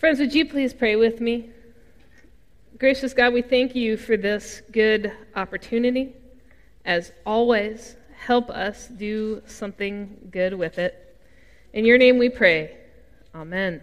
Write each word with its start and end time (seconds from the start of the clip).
Friends, 0.00 0.18
would 0.18 0.34
you 0.34 0.46
please 0.46 0.72
pray 0.72 0.96
with 0.96 1.20
me? 1.20 1.50
Gracious 2.78 3.12
God, 3.12 3.34
we 3.34 3.42
thank 3.42 3.74
you 3.74 3.98
for 3.98 4.16
this 4.16 4.62
good 4.72 5.12
opportunity. 5.36 6.14
As 6.86 7.12
always, 7.26 7.96
help 8.16 8.48
us 8.48 8.88
do 8.88 9.42
something 9.44 10.30
good 10.30 10.54
with 10.54 10.78
it. 10.78 11.18
In 11.74 11.84
your 11.84 11.98
name 11.98 12.16
we 12.16 12.30
pray. 12.30 12.78
Amen. 13.34 13.82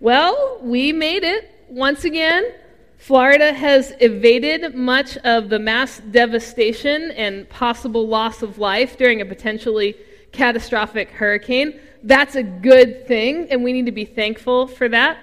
Well, 0.00 0.60
we 0.62 0.94
made 0.94 1.24
it 1.24 1.50
once 1.68 2.06
again. 2.06 2.50
Florida 2.96 3.52
has 3.52 3.92
evaded 4.00 4.74
much 4.74 5.18
of 5.18 5.50
the 5.50 5.58
mass 5.58 6.00
devastation 6.10 7.10
and 7.10 7.46
possible 7.50 8.08
loss 8.08 8.40
of 8.40 8.56
life 8.56 8.96
during 8.96 9.20
a 9.20 9.26
potentially 9.26 9.94
catastrophic 10.32 11.10
hurricane. 11.10 11.78
That's 12.02 12.34
a 12.34 12.42
good 12.42 13.06
thing, 13.06 13.48
and 13.50 13.62
we 13.62 13.72
need 13.72 13.86
to 13.86 13.92
be 13.92 14.04
thankful 14.04 14.66
for 14.66 14.88
that. 14.88 15.18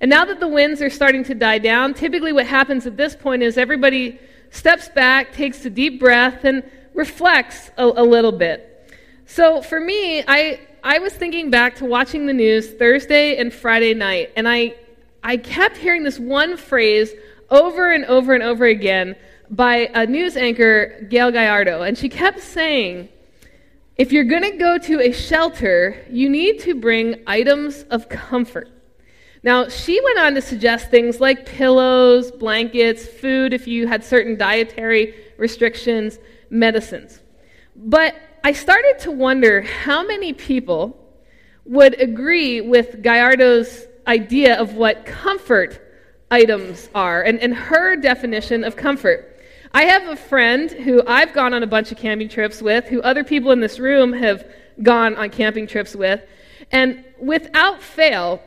And 0.00 0.10
now 0.10 0.24
that 0.26 0.40
the 0.40 0.48
winds 0.48 0.82
are 0.82 0.90
starting 0.90 1.24
to 1.24 1.34
die 1.34 1.58
down, 1.58 1.94
typically 1.94 2.32
what 2.32 2.46
happens 2.46 2.86
at 2.86 2.96
this 2.96 3.16
point 3.16 3.42
is 3.42 3.56
everybody 3.56 4.18
steps 4.50 4.88
back, 4.88 5.32
takes 5.32 5.64
a 5.64 5.70
deep 5.70 5.98
breath, 5.98 6.44
and 6.44 6.62
reflects 6.94 7.70
a, 7.78 7.84
a 7.84 8.04
little 8.04 8.32
bit. 8.32 8.92
So 9.26 9.62
for 9.62 9.80
me, 9.80 10.22
I, 10.26 10.60
I 10.82 10.98
was 10.98 11.12
thinking 11.12 11.50
back 11.50 11.76
to 11.76 11.84
watching 11.84 12.26
the 12.26 12.32
news 12.32 12.70
Thursday 12.72 13.36
and 13.36 13.52
Friday 13.52 13.94
night, 13.94 14.32
and 14.36 14.48
I, 14.48 14.74
I 15.22 15.36
kept 15.36 15.76
hearing 15.76 16.04
this 16.04 16.18
one 16.18 16.56
phrase 16.56 17.12
over 17.50 17.92
and 17.92 18.04
over 18.04 18.34
and 18.34 18.42
over 18.42 18.66
again 18.66 19.16
by 19.50 19.90
a 19.94 20.06
news 20.06 20.36
anchor, 20.36 21.06
Gail 21.08 21.30
Gallardo, 21.30 21.82
and 21.82 21.96
she 21.96 22.08
kept 22.08 22.40
saying, 22.40 23.08
if 23.98 24.12
you're 24.12 24.24
going 24.24 24.44
to 24.44 24.56
go 24.56 24.78
to 24.78 25.00
a 25.00 25.12
shelter, 25.12 26.06
you 26.08 26.30
need 26.30 26.60
to 26.60 26.76
bring 26.76 27.16
items 27.26 27.82
of 27.90 28.08
comfort. 28.08 28.70
Now, 29.42 29.68
she 29.68 30.00
went 30.00 30.18
on 30.20 30.34
to 30.36 30.40
suggest 30.40 30.90
things 30.90 31.20
like 31.20 31.46
pillows, 31.46 32.30
blankets, 32.30 33.06
food 33.06 33.52
if 33.52 33.66
you 33.66 33.88
had 33.88 34.04
certain 34.04 34.36
dietary 34.36 35.14
restrictions, 35.36 36.18
medicines. 36.48 37.20
But 37.74 38.14
I 38.44 38.52
started 38.52 39.00
to 39.00 39.10
wonder 39.10 39.62
how 39.62 40.06
many 40.06 40.32
people 40.32 40.96
would 41.64 42.00
agree 42.00 42.60
with 42.60 43.02
Gallardo's 43.02 43.86
idea 44.06 44.58
of 44.58 44.74
what 44.74 45.06
comfort 45.06 45.84
items 46.30 46.88
are 46.94 47.22
and, 47.22 47.40
and 47.40 47.52
her 47.52 47.96
definition 47.96 48.62
of 48.62 48.76
comfort. 48.76 49.37
I 49.72 49.84
have 49.84 50.08
a 50.08 50.16
friend 50.16 50.70
who 50.70 51.02
I've 51.06 51.32
gone 51.32 51.52
on 51.52 51.62
a 51.62 51.66
bunch 51.66 51.92
of 51.92 51.98
camping 51.98 52.28
trips 52.28 52.62
with, 52.62 52.86
who 52.86 53.02
other 53.02 53.24
people 53.24 53.52
in 53.52 53.60
this 53.60 53.78
room 53.78 54.12
have 54.12 54.46
gone 54.82 55.16
on 55.16 55.30
camping 55.30 55.66
trips 55.66 55.94
with. 55.94 56.20
And 56.72 57.04
without 57.20 57.82
fail, 57.82 58.42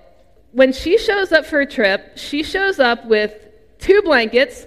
when 0.52 0.74
she 0.74 0.98
shows 0.98 1.32
up 1.32 1.46
for 1.46 1.62
a 1.62 1.66
trip, 1.66 2.18
she 2.18 2.44
shows 2.44 2.80
up 2.80 3.06
with 3.06 3.34
two 3.80 4.02
blankets, 4.02 4.66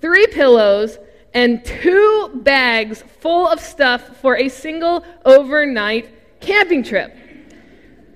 three 0.00 0.26
pillows, 0.28 0.98
and 1.34 1.64
two 1.64 2.40
bags 2.42 3.02
full 3.20 3.46
of 3.48 3.60
stuff 3.60 4.20
for 4.20 4.36
a 4.36 4.48
single 4.48 5.04
overnight 5.24 6.40
camping 6.40 6.82
trip 6.82 7.16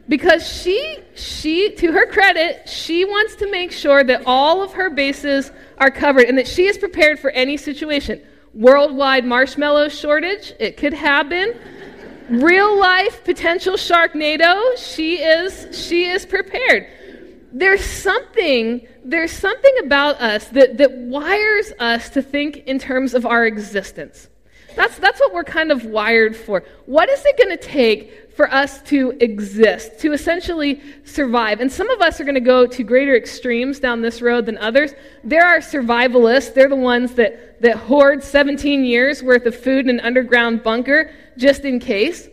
because 0.09 0.47
she 0.47 0.99
she 1.15 1.75
to 1.77 1.93
her 1.93 2.07
credit 2.07 2.69
she 2.69 3.05
wants 3.05 3.37
to 3.37 3.51
make 3.51 3.73
sure 3.73 4.05
that 4.05 4.23
all 4.27 4.63
of 4.63 4.73
her 4.73 4.91
bases 4.91 5.51
are 5.79 5.91
covered 5.91 6.25
and 6.25 6.37
that 6.37 6.49
she 6.49 6.67
is 6.67 6.77
prepared 6.77 7.19
for 7.19 7.31
any 7.31 7.57
situation. 7.57 8.21
Worldwide 8.53 9.25
marshmallow 9.25 9.89
shortage 9.89 10.53
it 10.61 10.77
could 10.77 10.93
happen. 10.93 11.55
Real 12.29 12.79
life 12.79 13.25
potential 13.25 13.75
sharknado 13.75 14.77
she 14.77 15.17
is 15.17 15.87
she 15.87 16.07
is 16.07 16.27
prepared. 16.27 16.89
There's 17.53 17.85
something 17.85 18.87
there's 19.05 19.33
something 19.33 19.75
about 19.85 20.21
us 20.21 20.49
that, 20.49 20.79
that 20.79 20.93
wires 20.93 21.73
us 21.79 22.09
to 22.11 22.23
think 22.23 22.59
in 22.67 22.79
terms 22.79 23.15
of 23.15 23.27
our 23.27 23.47
existence 23.47 24.29
that's, 24.75 24.99
that's 24.99 25.21
what 25.21 25.33
we're 25.33 25.45
kind 25.45 25.71
of 25.71 25.85
wired 25.85 26.37
for. 26.37 26.65
What 26.87 27.09
is 27.09 27.25
it 27.25 27.37
going 27.37 27.57
to 27.57 27.63
take 27.63 28.33
for 28.35 28.53
us 28.53 28.83
to 28.83 29.17
exist, 29.21 30.01
to 30.01 30.13
essentially 30.13 30.83
survive? 31.05 31.61
And 31.61 31.71
some 31.71 31.89
of 31.91 32.01
us 32.01 32.21
are 32.21 32.25
going 32.25 32.35
to 32.35 32.41
go 32.41 32.67
to 32.67 32.83
greater 32.83 33.17
extremes 33.17 33.81
down 33.81 34.03
this 34.03 34.21
road 34.21 34.47
than 34.47 34.59
others. 34.59 34.93
There 35.23 35.45
are 35.45 35.59
survivalists, 35.59 36.55
they're 36.55 36.69
the 36.69 36.77
ones 36.77 37.15
that, 37.15 37.61
that 37.63 37.77
hoard 37.77 38.23
17 38.23 38.85
years 38.85 39.23
worth 39.23 39.47
of 39.47 39.57
food 39.57 39.87
in 39.87 39.99
an 39.99 40.01
underground 40.01 40.63
bunker 40.63 41.13
just 41.37 41.65
in 41.65 41.79
case. 41.79 42.29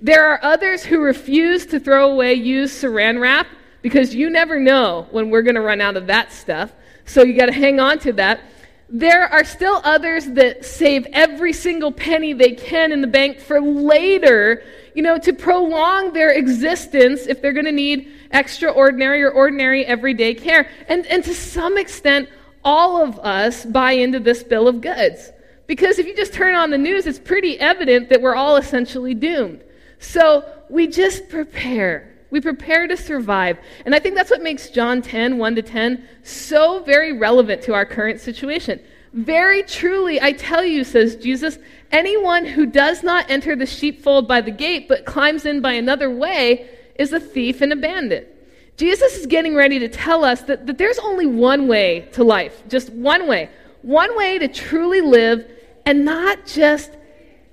There 0.00 0.24
are 0.24 0.38
others 0.42 0.84
who 0.84 1.00
refuse 1.00 1.66
to 1.66 1.80
throw 1.80 2.12
away 2.12 2.34
used 2.34 2.82
saran 2.82 3.20
wrap 3.20 3.46
because 3.80 4.14
you 4.14 4.28
never 4.28 4.60
know 4.60 5.06
when 5.10 5.30
we're 5.30 5.42
going 5.42 5.54
to 5.54 5.60
run 5.62 5.80
out 5.80 5.96
of 5.96 6.08
that 6.08 6.32
stuff. 6.32 6.72
So 7.06 7.22
you 7.22 7.34
got 7.34 7.46
to 7.46 7.52
hang 7.52 7.80
on 7.80 7.98
to 8.00 8.12
that. 8.14 8.40
There 8.88 9.24
are 9.24 9.44
still 9.44 9.80
others 9.82 10.26
that 10.26 10.64
save 10.64 11.06
every 11.12 11.52
single 11.52 11.90
penny 11.90 12.32
they 12.32 12.52
can 12.52 12.92
in 12.92 13.00
the 13.00 13.08
bank 13.08 13.40
for 13.40 13.60
later, 13.60 14.62
you 14.94 15.02
know, 15.02 15.18
to 15.18 15.32
prolong 15.32 16.12
their 16.12 16.30
existence 16.30 17.26
if 17.26 17.42
they're 17.42 17.52
going 17.52 17.66
to 17.66 17.72
need 17.72 18.12
extraordinary 18.30 19.24
or 19.24 19.30
ordinary 19.30 19.84
everyday 19.84 20.34
care. 20.34 20.70
And, 20.88 21.04
and 21.06 21.24
to 21.24 21.34
some 21.34 21.76
extent, 21.76 22.28
all 22.64 23.02
of 23.02 23.18
us 23.18 23.64
buy 23.64 23.92
into 23.92 24.20
this 24.20 24.44
bill 24.44 24.68
of 24.68 24.80
goods. 24.80 25.32
Because 25.66 25.98
if 25.98 26.06
you 26.06 26.14
just 26.14 26.32
turn 26.32 26.54
on 26.54 26.70
the 26.70 26.78
news, 26.78 27.06
it's 27.06 27.18
pretty 27.18 27.58
evident 27.58 28.08
that 28.10 28.22
we're 28.22 28.36
all 28.36 28.56
essentially 28.56 29.14
doomed. 29.14 29.64
So 29.98 30.48
we 30.70 30.86
just 30.86 31.28
prepare. 31.28 32.15
We 32.30 32.40
prepare 32.40 32.86
to 32.86 32.96
survive. 32.96 33.58
And 33.84 33.94
I 33.94 33.98
think 33.98 34.14
that's 34.14 34.30
what 34.30 34.42
makes 34.42 34.70
John 34.70 35.02
10, 35.02 35.38
1 35.38 35.54
to 35.56 35.62
10, 35.62 36.08
so 36.22 36.82
very 36.82 37.12
relevant 37.12 37.62
to 37.62 37.74
our 37.74 37.86
current 37.86 38.20
situation. 38.20 38.80
Very 39.12 39.62
truly, 39.62 40.20
I 40.20 40.32
tell 40.32 40.64
you, 40.64 40.84
says 40.84 41.16
Jesus, 41.16 41.58
anyone 41.90 42.44
who 42.44 42.66
does 42.66 43.02
not 43.02 43.30
enter 43.30 43.56
the 43.56 43.64
sheepfold 43.64 44.28
by 44.28 44.40
the 44.40 44.50
gate 44.50 44.88
but 44.88 45.06
climbs 45.06 45.46
in 45.46 45.60
by 45.60 45.72
another 45.72 46.10
way 46.10 46.68
is 46.96 47.12
a 47.12 47.20
thief 47.20 47.60
and 47.60 47.72
a 47.72 47.76
bandit. 47.76 48.32
Jesus 48.76 49.16
is 49.16 49.26
getting 49.26 49.54
ready 49.54 49.78
to 49.78 49.88
tell 49.88 50.22
us 50.22 50.42
that, 50.42 50.66
that 50.66 50.76
there's 50.76 50.98
only 50.98 51.26
one 51.26 51.66
way 51.66 52.08
to 52.12 52.24
life, 52.24 52.62
just 52.68 52.90
one 52.90 53.26
way. 53.26 53.48
One 53.80 54.16
way 54.16 54.38
to 54.38 54.48
truly 54.48 55.00
live 55.00 55.48
and 55.86 56.04
not 56.04 56.44
just 56.44 56.90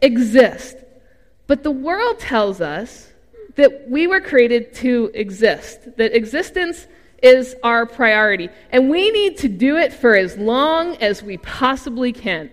exist. 0.02 0.76
But 1.48 1.64
the 1.64 1.72
world 1.72 2.20
tells 2.20 2.60
us 2.60 3.13
that 3.56 3.90
we 3.90 4.08
were 4.08 4.22
created 4.22 4.74
to 4.76 5.12
exist, 5.14 5.98
that 5.98 6.16
existence 6.16 6.88
is 7.22 7.56
our 7.64 7.86
priority. 7.86 8.50
And 8.72 8.90
we 8.90 9.10
need 9.12 9.38
to 9.40 9.48
do 9.48 9.78
it 9.78 9.94
for 9.94 10.16
as 10.16 10.38
long 10.38 10.98
as 10.98 11.24
we 11.24 11.38
possibly 11.38 12.12
can. 12.12 12.52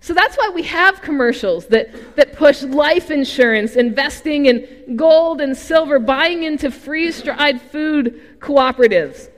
So 0.00 0.14
that's 0.14 0.36
why 0.36 0.50
we 0.52 0.64
have 0.64 1.00
commercials 1.00 1.66
that, 1.68 2.16
that 2.16 2.32
push 2.32 2.62
life 2.62 3.10
insurance, 3.10 3.76
investing 3.76 4.46
in 4.46 4.96
gold 4.96 5.40
and 5.40 5.56
silver, 5.56 5.98
buying 5.98 6.42
into 6.42 6.70
freeze 6.70 7.22
dried 7.22 7.60
food 7.60 8.40
cooperatives. 8.40 9.28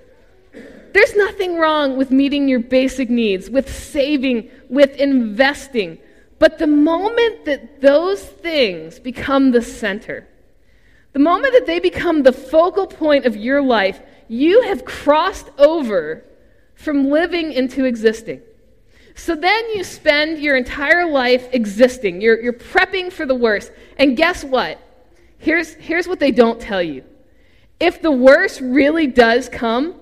There's 0.94 1.14
nothing 1.16 1.58
wrong 1.58 1.96
with 1.96 2.10
meeting 2.10 2.48
your 2.48 2.60
basic 2.60 3.10
needs, 3.10 3.50
with 3.50 3.74
saving, 3.74 4.50
with 4.70 4.96
investing. 4.96 5.98
But 6.38 6.58
the 6.58 6.66
moment 6.66 7.44
that 7.44 7.80
those 7.80 8.22
things 8.22 8.98
become 8.98 9.50
the 9.50 9.60
center, 9.62 10.26
the 11.14 11.20
moment 11.20 11.54
that 11.54 11.64
they 11.64 11.78
become 11.78 12.22
the 12.22 12.32
focal 12.32 12.86
point 12.86 13.24
of 13.24 13.36
your 13.36 13.62
life, 13.62 14.00
you 14.28 14.62
have 14.62 14.84
crossed 14.84 15.48
over 15.58 16.24
from 16.74 17.08
living 17.08 17.52
into 17.52 17.84
existing. 17.84 18.42
So 19.14 19.36
then 19.36 19.70
you 19.70 19.84
spend 19.84 20.40
your 20.40 20.56
entire 20.56 21.08
life 21.08 21.48
existing. 21.52 22.20
You're, 22.20 22.40
you're 22.42 22.52
prepping 22.52 23.12
for 23.12 23.26
the 23.26 23.34
worst. 23.34 23.70
And 23.96 24.16
guess 24.16 24.42
what? 24.42 24.80
Here's, 25.38 25.74
here's 25.74 26.08
what 26.08 26.18
they 26.18 26.32
don't 26.32 26.60
tell 26.60 26.82
you. 26.82 27.04
If 27.78 28.02
the 28.02 28.10
worst 28.10 28.60
really 28.60 29.06
does 29.06 29.48
come, 29.48 29.94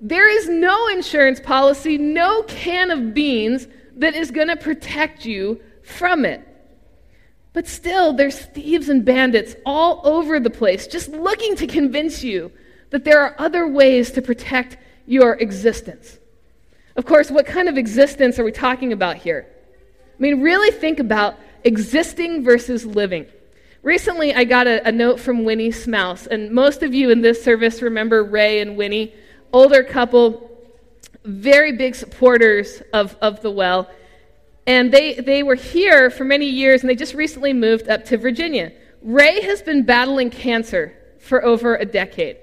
there 0.00 0.28
is 0.28 0.48
no 0.48 0.88
insurance 0.88 1.38
policy, 1.38 1.96
no 1.96 2.42
can 2.42 2.90
of 2.90 3.14
beans 3.14 3.68
that 3.96 4.16
is 4.16 4.32
going 4.32 4.48
to 4.48 4.56
protect 4.56 5.24
you 5.24 5.60
from 5.82 6.24
it. 6.24 6.45
But 7.56 7.66
still, 7.66 8.12
there's 8.12 8.38
thieves 8.38 8.90
and 8.90 9.02
bandits 9.02 9.56
all 9.64 10.02
over 10.04 10.38
the 10.38 10.50
place, 10.50 10.86
just 10.86 11.08
looking 11.08 11.56
to 11.56 11.66
convince 11.66 12.22
you 12.22 12.52
that 12.90 13.02
there 13.02 13.22
are 13.22 13.34
other 13.38 13.66
ways 13.66 14.10
to 14.10 14.20
protect 14.20 14.76
your 15.06 15.32
existence. 15.36 16.18
Of 16.96 17.06
course, 17.06 17.30
what 17.30 17.46
kind 17.46 17.70
of 17.70 17.78
existence 17.78 18.38
are 18.38 18.44
we 18.44 18.52
talking 18.52 18.92
about 18.92 19.16
here? 19.16 19.46
I 19.48 20.22
mean, 20.22 20.42
really 20.42 20.70
think 20.70 21.00
about 21.00 21.38
existing 21.64 22.44
versus 22.44 22.84
living. 22.84 23.24
Recently, 23.82 24.34
I 24.34 24.44
got 24.44 24.66
a, 24.66 24.86
a 24.86 24.92
note 24.92 25.18
from 25.18 25.42
Winnie 25.44 25.70
Smouse, 25.70 26.26
and 26.26 26.50
most 26.50 26.82
of 26.82 26.92
you 26.92 27.08
in 27.08 27.22
this 27.22 27.42
service 27.42 27.80
remember 27.80 28.22
Ray 28.22 28.60
and 28.60 28.76
Winnie, 28.76 29.14
older 29.54 29.82
couple, 29.82 30.50
very 31.24 31.72
big 31.72 31.94
supporters 31.94 32.82
of, 32.92 33.16
of 33.22 33.40
the 33.40 33.50
well. 33.50 33.88
And 34.66 34.92
they, 34.92 35.14
they 35.14 35.42
were 35.42 35.54
here 35.54 36.10
for 36.10 36.24
many 36.24 36.46
years, 36.46 36.80
and 36.80 36.90
they 36.90 36.96
just 36.96 37.14
recently 37.14 37.52
moved 37.52 37.88
up 37.88 38.04
to 38.06 38.16
Virginia. 38.16 38.72
Ray 39.02 39.40
has 39.42 39.62
been 39.62 39.84
battling 39.84 40.30
cancer 40.30 40.96
for 41.18 41.44
over 41.44 41.76
a 41.76 41.84
decade. 41.84 42.38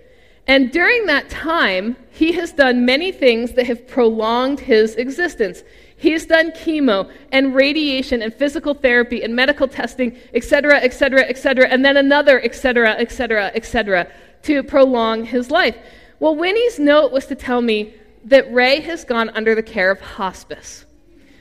And 0.48 0.72
during 0.72 1.06
that 1.06 1.30
time, 1.30 1.96
he 2.12 2.34
has 2.34 2.52
done 2.52 2.86
many 2.86 3.12
things 3.12 3.54
that 3.54 3.66
have 3.68 3.88
prolonged 3.88 4.60
his 4.60 4.96
existence. 4.96 5.64
He's 5.96 6.26
done 6.26 6.52
chemo 6.52 7.10
and 7.32 7.56
radiation 7.56 8.22
and 8.22 8.34
physical 8.34 8.74
therapy 8.74 9.24
and 9.24 9.36
medical 9.36 9.70
testing, 9.70 10.18
et 10.34 10.44
cetera, 10.44 10.78
et 10.80 10.94
cetera, 10.94 11.22
et 11.22 11.38
cetera, 11.38 11.68
and 11.68 11.84
then 11.84 11.96
another, 11.96 12.42
et 12.42 12.56
cetera, 12.56 12.92
et 13.00 13.12
cetera, 13.12 13.52
et 13.56 13.66
cetera, 13.66 14.12
to 14.44 14.64
prolong 14.64 15.24
his 15.24 15.50
life. 15.50 15.78
Well, 16.20 16.36
Winnie's 16.36 16.78
note 16.78 17.12
was 17.12 17.26
to 17.28 17.36
tell 17.36 17.62
me 17.62 17.94
that 18.26 18.52
Ray 18.54 18.82
has 18.82 19.06
gone 19.06 19.30
under 19.30 19.56
the 19.56 19.64
care 19.64 19.92
of 19.92 20.02
hospice. 20.02 20.86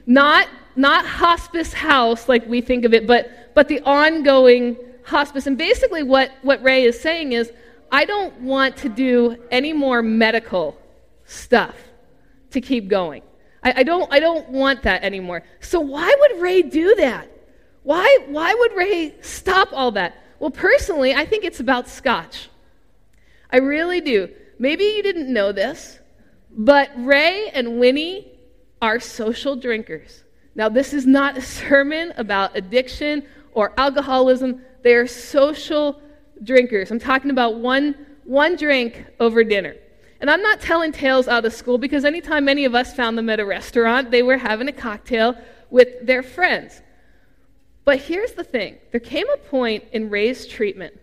Not, 0.06 0.49
not 0.76 1.06
hospice 1.06 1.72
house 1.72 2.28
like 2.28 2.46
we 2.46 2.60
think 2.60 2.84
of 2.84 2.94
it, 2.94 3.06
but, 3.06 3.54
but 3.54 3.69
the 3.69 3.80
ongoing 3.80 4.76
hospice. 5.04 5.46
And 5.46 5.58
basically, 5.58 6.02
what, 6.02 6.30
what 6.42 6.62
Ray 6.62 6.84
is 6.84 7.00
saying 7.00 7.32
is, 7.32 7.52
I 7.90 8.04
don't 8.04 8.40
want 8.40 8.76
to 8.78 8.88
do 8.88 9.36
any 9.50 9.72
more 9.72 10.02
medical 10.02 10.78
stuff 11.24 11.74
to 12.50 12.60
keep 12.60 12.88
going. 12.88 13.22
I, 13.62 13.74
I, 13.78 13.82
don't, 13.82 14.12
I 14.12 14.20
don't 14.20 14.48
want 14.48 14.82
that 14.82 15.02
anymore. 15.02 15.42
So, 15.60 15.80
why 15.80 16.14
would 16.20 16.40
Ray 16.40 16.62
do 16.62 16.94
that? 16.96 17.28
Why, 17.82 18.19
why 18.28 18.54
would 18.54 18.72
Ray 18.74 19.14
stop 19.20 19.69
all 19.72 19.92
that? 19.92 20.16
Well, 20.38 20.50
personally, 20.50 21.14
I 21.14 21.26
think 21.26 21.44
it's 21.44 21.60
about 21.60 21.88
scotch. 21.88 22.48
I 23.50 23.58
really 23.58 24.00
do. 24.00 24.28
Maybe 24.58 24.84
you 24.84 25.02
didn't 25.02 25.32
know 25.32 25.52
this, 25.52 25.98
but 26.50 26.90
Ray 26.96 27.50
and 27.50 27.78
Winnie 27.78 28.32
are 28.80 29.00
social 29.00 29.56
drinkers. 29.56 30.24
Now, 30.54 30.69
this 30.69 30.93
is 30.93 31.06
not 31.06 31.37
a 31.37 31.43
sermon 31.43 32.12
about 32.16 32.56
addiction 32.56 33.25
or 33.52 33.72
alcoholism. 33.78 34.62
They 34.82 34.94
are 34.94 35.06
social 35.06 36.00
drinkers. 36.43 36.90
I'm 36.90 36.99
talking 36.99 37.31
about 37.31 37.56
one, 37.56 37.94
one 38.25 38.56
drink 38.56 39.06
over 39.19 39.44
dinner. 39.44 39.76
And 40.20 40.31
I'm 40.31 40.43
not 40.43 40.60
telling 40.60 40.93
tales 40.93 41.26
out 41.26 41.44
of 41.44 41.52
school 41.52 41.78
because 41.78 42.04
anytime 42.04 42.44
many 42.44 42.64
of 42.64 42.75
us 42.75 42.94
found 42.94 43.19
them 43.19 43.28
at 43.28 43.40
a 43.40 43.44
restaurant, 43.44 44.10
they 44.10 44.22
were 44.22 44.37
having 44.37 44.69
a 44.69 44.72
cocktail 44.72 45.34
with 45.70 46.06
their 46.06 46.22
friends. 46.22 46.81
But 47.84 47.98
here's 47.98 48.32
the 48.32 48.44
thing 48.44 48.78
there 48.93 49.00
came 49.00 49.28
a 49.31 49.37
point 49.37 49.84
in 49.93 50.10
Ray's 50.10 50.46
treatment 50.46 51.00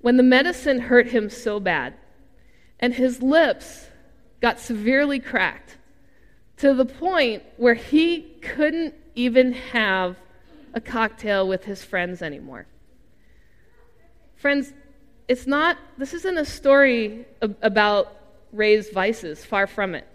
when 0.00 0.16
the 0.16 0.22
medicine 0.22 0.78
hurt 0.78 1.08
him 1.08 1.30
so 1.30 1.60
bad, 1.60 1.94
and 2.78 2.94
his 2.94 3.22
lips 3.22 3.86
got 4.40 4.58
severely 4.58 5.20
cracked 5.20 5.76
to 6.60 6.74
the 6.74 6.84
point 6.84 7.42
where 7.56 7.74
he 7.74 8.20
couldn't 8.42 8.94
even 9.14 9.52
have 9.52 10.16
a 10.74 10.80
cocktail 10.80 11.48
with 11.48 11.64
his 11.64 11.82
friends 11.82 12.20
anymore. 12.20 12.66
Friends, 14.36 14.72
it's 15.26 15.46
not, 15.46 15.78
this 15.96 16.12
isn't 16.12 16.36
a 16.36 16.44
story 16.44 17.24
about 17.62 18.12
Ray's 18.52 18.90
vices, 18.90 19.42
far 19.42 19.66
from 19.66 19.94
it. 19.94 20.06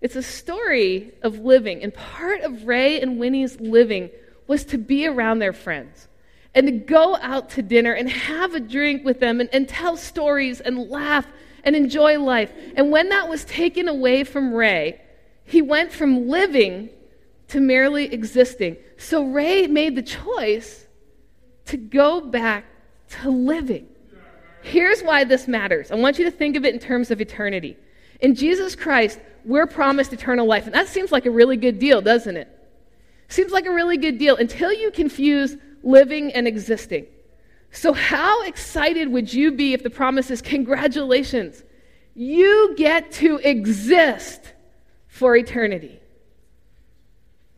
It's 0.00 0.16
a 0.16 0.22
story 0.22 1.12
of 1.22 1.38
living, 1.38 1.82
and 1.82 1.94
part 1.94 2.40
of 2.40 2.66
Ray 2.66 3.00
and 3.00 3.20
Winnie's 3.20 3.60
living 3.60 4.10
was 4.48 4.64
to 4.66 4.78
be 4.78 5.06
around 5.06 5.38
their 5.38 5.52
friends 5.52 6.08
and 6.54 6.66
to 6.66 6.72
go 6.72 7.16
out 7.16 7.50
to 7.50 7.62
dinner 7.62 7.92
and 7.92 8.10
have 8.10 8.54
a 8.54 8.60
drink 8.60 9.04
with 9.04 9.20
them 9.20 9.40
and, 9.40 9.48
and 9.52 9.68
tell 9.68 9.96
stories 9.96 10.60
and 10.60 10.90
laugh 10.90 11.26
and 11.62 11.76
enjoy 11.76 12.18
life. 12.18 12.52
And 12.74 12.90
when 12.90 13.10
that 13.10 13.28
was 13.28 13.44
taken 13.44 13.88
away 13.88 14.24
from 14.24 14.52
Ray, 14.52 15.00
he 15.44 15.62
went 15.62 15.92
from 15.92 16.28
living 16.28 16.90
to 17.48 17.60
merely 17.60 18.12
existing. 18.12 18.76
So 18.96 19.24
Ray 19.24 19.66
made 19.66 19.94
the 19.94 20.02
choice 20.02 20.86
to 21.66 21.76
go 21.76 22.20
back 22.20 22.64
to 23.10 23.30
living. 23.30 23.88
Here's 24.62 25.02
why 25.02 25.24
this 25.24 25.46
matters. 25.46 25.90
I 25.90 25.96
want 25.96 26.18
you 26.18 26.24
to 26.24 26.30
think 26.30 26.56
of 26.56 26.64
it 26.64 26.72
in 26.72 26.80
terms 26.80 27.10
of 27.10 27.20
eternity. 27.20 27.76
In 28.20 28.34
Jesus 28.34 28.74
Christ, 28.74 29.20
we're 29.44 29.66
promised 29.66 30.12
eternal 30.12 30.46
life. 30.46 30.64
And 30.64 30.74
that 30.74 30.88
seems 30.88 31.12
like 31.12 31.26
a 31.26 31.30
really 31.30 31.58
good 31.58 31.78
deal, 31.78 32.00
doesn't 32.00 32.36
it? 32.36 32.48
Seems 33.28 33.52
like 33.52 33.66
a 33.66 33.72
really 33.72 33.98
good 33.98 34.18
deal 34.18 34.36
until 34.36 34.72
you 34.72 34.90
confuse 34.90 35.56
living 35.82 36.32
and 36.32 36.48
existing. 36.48 37.06
So, 37.70 37.92
how 37.92 38.42
excited 38.44 39.08
would 39.08 39.32
you 39.32 39.52
be 39.52 39.74
if 39.74 39.82
the 39.82 39.90
promise 39.90 40.30
is 40.30 40.40
congratulations? 40.40 41.62
You 42.14 42.74
get 42.76 43.10
to 43.12 43.38
exist 43.38 44.53
for 45.14 45.36
eternity. 45.36 46.00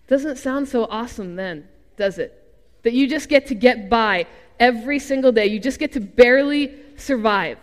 Doesn't 0.08 0.36
sound 0.36 0.68
so 0.68 0.84
awesome 0.84 1.36
then, 1.36 1.66
does 1.96 2.18
it? 2.18 2.44
That 2.82 2.92
you 2.92 3.08
just 3.08 3.30
get 3.30 3.46
to 3.46 3.54
get 3.54 3.88
by 3.88 4.26
every 4.60 4.98
single 4.98 5.32
day. 5.32 5.46
You 5.46 5.58
just 5.58 5.78
get 5.78 5.92
to 5.92 6.00
barely 6.00 6.74
survive. 6.96 7.56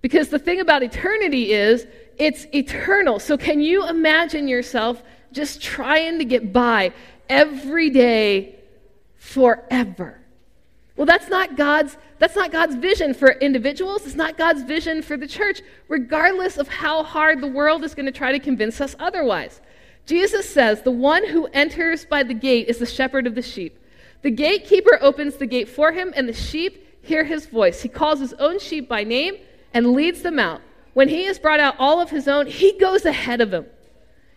Because 0.00 0.28
the 0.28 0.38
thing 0.38 0.60
about 0.60 0.84
eternity 0.84 1.52
is 1.52 1.88
it's 2.18 2.46
eternal. 2.54 3.18
So 3.18 3.36
can 3.36 3.60
you 3.60 3.88
imagine 3.88 4.46
yourself 4.46 5.02
just 5.32 5.60
trying 5.60 6.20
to 6.20 6.24
get 6.24 6.52
by 6.52 6.92
every 7.28 7.90
day 7.90 8.60
forever? 9.16 10.19
Well, 11.00 11.06
that's 11.06 11.30
not 11.30 11.56
God's 11.56 11.96
that's 12.18 12.36
not 12.36 12.52
God's 12.52 12.74
vision 12.74 13.14
for 13.14 13.30
individuals. 13.30 14.04
It's 14.04 14.16
not 14.16 14.36
God's 14.36 14.60
vision 14.64 15.00
for 15.00 15.16
the 15.16 15.26
church, 15.26 15.62
regardless 15.88 16.58
of 16.58 16.68
how 16.68 17.02
hard 17.02 17.40
the 17.40 17.46
world 17.46 17.84
is 17.84 17.94
going 17.94 18.04
to 18.04 18.12
try 18.12 18.32
to 18.32 18.38
convince 18.38 18.82
us 18.82 18.94
otherwise. 18.98 19.62
Jesus 20.04 20.46
says, 20.46 20.82
"The 20.82 20.90
one 20.90 21.26
who 21.26 21.46
enters 21.54 22.04
by 22.04 22.22
the 22.22 22.34
gate 22.34 22.68
is 22.68 22.76
the 22.76 22.84
shepherd 22.84 23.26
of 23.26 23.34
the 23.34 23.40
sheep. 23.40 23.78
The 24.20 24.30
gatekeeper 24.30 24.98
opens 25.00 25.36
the 25.36 25.46
gate 25.46 25.70
for 25.70 25.90
him, 25.90 26.12
and 26.14 26.28
the 26.28 26.34
sheep 26.34 26.86
hear 27.00 27.24
his 27.24 27.46
voice. 27.46 27.80
He 27.80 27.88
calls 27.88 28.20
his 28.20 28.34
own 28.34 28.58
sheep 28.58 28.86
by 28.86 29.02
name 29.02 29.36
and 29.72 29.94
leads 29.94 30.20
them 30.20 30.38
out. 30.38 30.60
When 30.92 31.08
he 31.08 31.24
has 31.24 31.38
brought 31.38 31.60
out 31.60 31.76
all 31.78 32.02
of 32.02 32.10
his 32.10 32.28
own, 32.28 32.46
he 32.46 32.76
goes 32.78 33.06
ahead 33.06 33.40
of 33.40 33.50
them. 33.50 33.64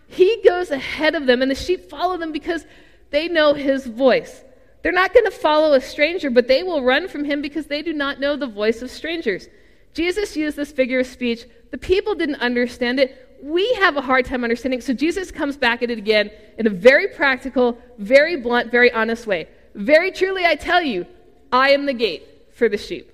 He 0.07 0.41
goes 0.45 0.71
ahead 0.71 1.13
of 1.13 1.25
them, 1.25 1.41
and 1.41 1.51
the 1.51 1.55
sheep 1.55 1.89
follow 1.89 2.15
them 2.15 2.31
because 2.31 2.65
they 3.09 3.27
know 3.27 3.53
his 3.53 3.85
voice. 3.85 4.45
They're 4.83 4.91
not 4.91 5.13
going 5.13 5.25
to 5.25 5.31
follow 5.31 5.73
a 5.73 5.81
stranger, 5.81 6.29
but 6.29 6.47
they 6.47 6.61
will 6.61 6.83
run 6.83 7.07
from 7.07 7.23
him 7.23 7.41
because 7.41 7.67
they 7.67 7.81
do 7.81 7.93
not 7.93 8.19
know 8.19 8.35
the 8.35 8.47
voice 8.47 8.81
of 8.81 8.91
strangers. 8.91 9.47
Jesus 9.93 10.35
used 10.35 10.57
this 10.57 10.71
figure 10.71 10.99
of 10.99 11.07
speech. 11.07 11.45
The 11.71 11.77
people 11.77 12.15
didn't 12.15 12.41
understand 12.41 12.99
it. 12.99 13.39
We 13.41 13.73
have 13.75 13.95
a 13.95 14.01
hard 14.01 14.25
time 14.25 14.43
understanding. 14.43 14.81
So 14.81 14.93
Jesus 14.93 15.31
comes 15.31 15.57
back 15.57 15.81
at 15.83 15.89
it 15.89 15.97
again 15.97 16.31
in 16.57 16.67
a 16.67 16.69
very 16.69 17.07
practical, 17.07 17.77
very 17.97 18.35
blunt, 18.35 18.71
very 18.71 18.91
honest 18.91 19.25
way. 19.25 19.47
Very 19.73 20.11
truly, 20.11 20.45
I 20.45 20.55
tell 20.55 20.81
you, 20.81 21.05
I 21.51 21.69
am 21.71 21.85
the 21.85 21.93
gate 21.93 22.27
for 22.53 22.67
the 22.67 22.77
sheep. 22.77 23.11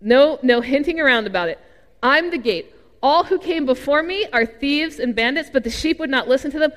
No, 0.00 0.38
no 0.42 0.60
hinting 0.60 1.00
around 1.00 1.26
about 1.26 1.48
it. 1.48 1.58
I'm 2.02 2.30
the 2.30 2.38
gate. 2.38 2.74
All 3.02 3.24
who 3.24 3.38
came 3.38 3.66
before 3.66 4.02
me 4.02 4.26
are 4.32 4.46
thieves 4.46 4.98
and 4.98 5.14
bandits, 5.14 5.50
but 5.52 5.64
the 5.64 5.70
sheep 5.70 5.98
would 5.98 6.10
not 6.10 6.28
listen 6.28 6.50
to 6.52 6.58
them. 6.58 6.72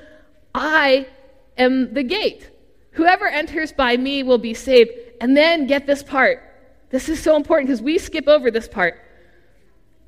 I 0.54 1.08
am 1.56 1.94
the 1.94 2.02
gate. 2.02 2.50
Whoever 2.92 3.26
enters 3.26 3.72
by 3.72 3.96
me 3.96 4.22
will 4.22 4.38
be 4.38 4.54
saved. 4.54 4.90
And 5.20 5.36
then 5.36 5.66
get 5.66 5.86
this 5.86 6.02
part. 6.02 6.42
This 6.90 7.08
is 7.08 7.22
so 7.22 7.36
important 7.36 7.68
because 7.68 7.82
we 7.82 7.98
skip 7.98 8.28
over 8.28 8.50
this 8.50 8.68
part. 8.68 9.00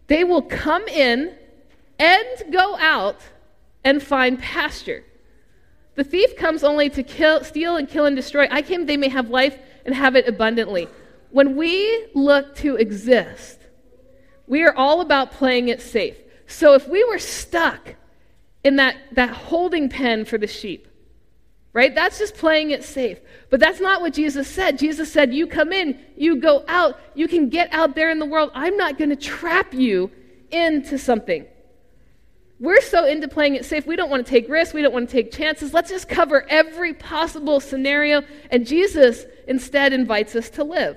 They 0.07 0.25
will 0.25 0.43
come 0.43 0.87
in 0.89 1.35
and 1.99 2.53
go 2.53 2.77
out 2.77 3.21
and 3.85 4.03
find 4.03 4.39
pasture. 4.39 5.05
The 5.95 6.05
thief 6.05 6.37
comes 6.37 6.65
only 6.65 6.91
to 6.91 7.03
kill, 7.03 7.45
steal 7.45 7.77
and 7.77 7.89
kill 7.89 8.05
and 8.07 8.17
destroy. 8.17 8.49
I 8.51 8.63
came 8.63 8.87
they 8.87 8.97
may 8.97 9.09
have 9.09 9.31
life 9.31 9.59
and 9.87 9.95
have 9.95 10.17
it 10.17 10.29
abundantly. 10.29 10.89
When 11.31 11.57
we 11.57 12.07
look 12.15 12.55
to 12.57 12.77
exist, 12.77 13.61
we 14.47 14.63
are 14.63 14.75
all 14.75 15.01
about 15.01 15.33
playing 15.33 15.69
it 15.69 15.81
safe. 15.81 16.17
So 16.47 16.75
if 16.75 16.87
we 16.89 17.03
were 17.05 17.19
stuck 17.19 17.95
in 18.63 18.77
that, 18.77 18.97
that 19.13 19.31
holding 19.31 19.89
pen 19.89 20.25
for 20.25 20.39
the 20.39 20.47
sheep, 20.47 20.89
right? 21.75 21.95
That's 21.95 22.19
just 22.19 22.37
playing 22.37 22.71
it 22.71 22.85
safe. 22.85 23.19
But 23.51 23.61
that's 23.61 23.81
not 23.81 24.01
what 24.01 24.15
Jesus 24.15 24.49
said. 24.49 24.79
Jesus 24.79 25.13
said, 25.13 25.35
You 25.35 25.47
come 25.47 25.73
in, 25.73 26.01
you 26.17 26.37
go 26.37 26.65
out, 26.67 26.99
you 27.15 27.29
can 27.29 27.51
get 27.51 27.69
out 27.75 27.95
there 27.95 28.11
in 28.11 28.19
the 28.19 28.27
world. 28.27 28.51
I'm 28.55 28.79
not 28.79 28.97
going 28.97 29.11
to 29.11 29.17
trap 29.17 29.75
you 29.75 30.11
into 30.51 30.97
something. 30.97 31.45
We're 32.61 32.81
so 32.81 33.05
into 33.05 33.27
playing 33.29 33.57
it 33.57 33.65
safe, 33.65 33.85
we 33.85 33.97
don't 33.97 34.09
want 34.09 34.25
to 34.25 34.31
take 34.31 34.49
risks, 34.49 34.73
we 34.73 34.81
don't 34.81 34.95
want 34.95 35.11
to 35.11 35.13
take 35.13 35.33
chances. 35.33 35.75
Let's 35.75 35.91
just 35.91 36.09
cover 36.09 36.47
every 36.49 36.95
possible 36.95 37.61
scenario. 37.61 38.23
And 38.51 38.67
Jesus 38.67 39.27
instead 39.47 39.93
invites 39.93 40.37
us 40.37 40.49
to 40.51 40.65
live. 40.65 40.97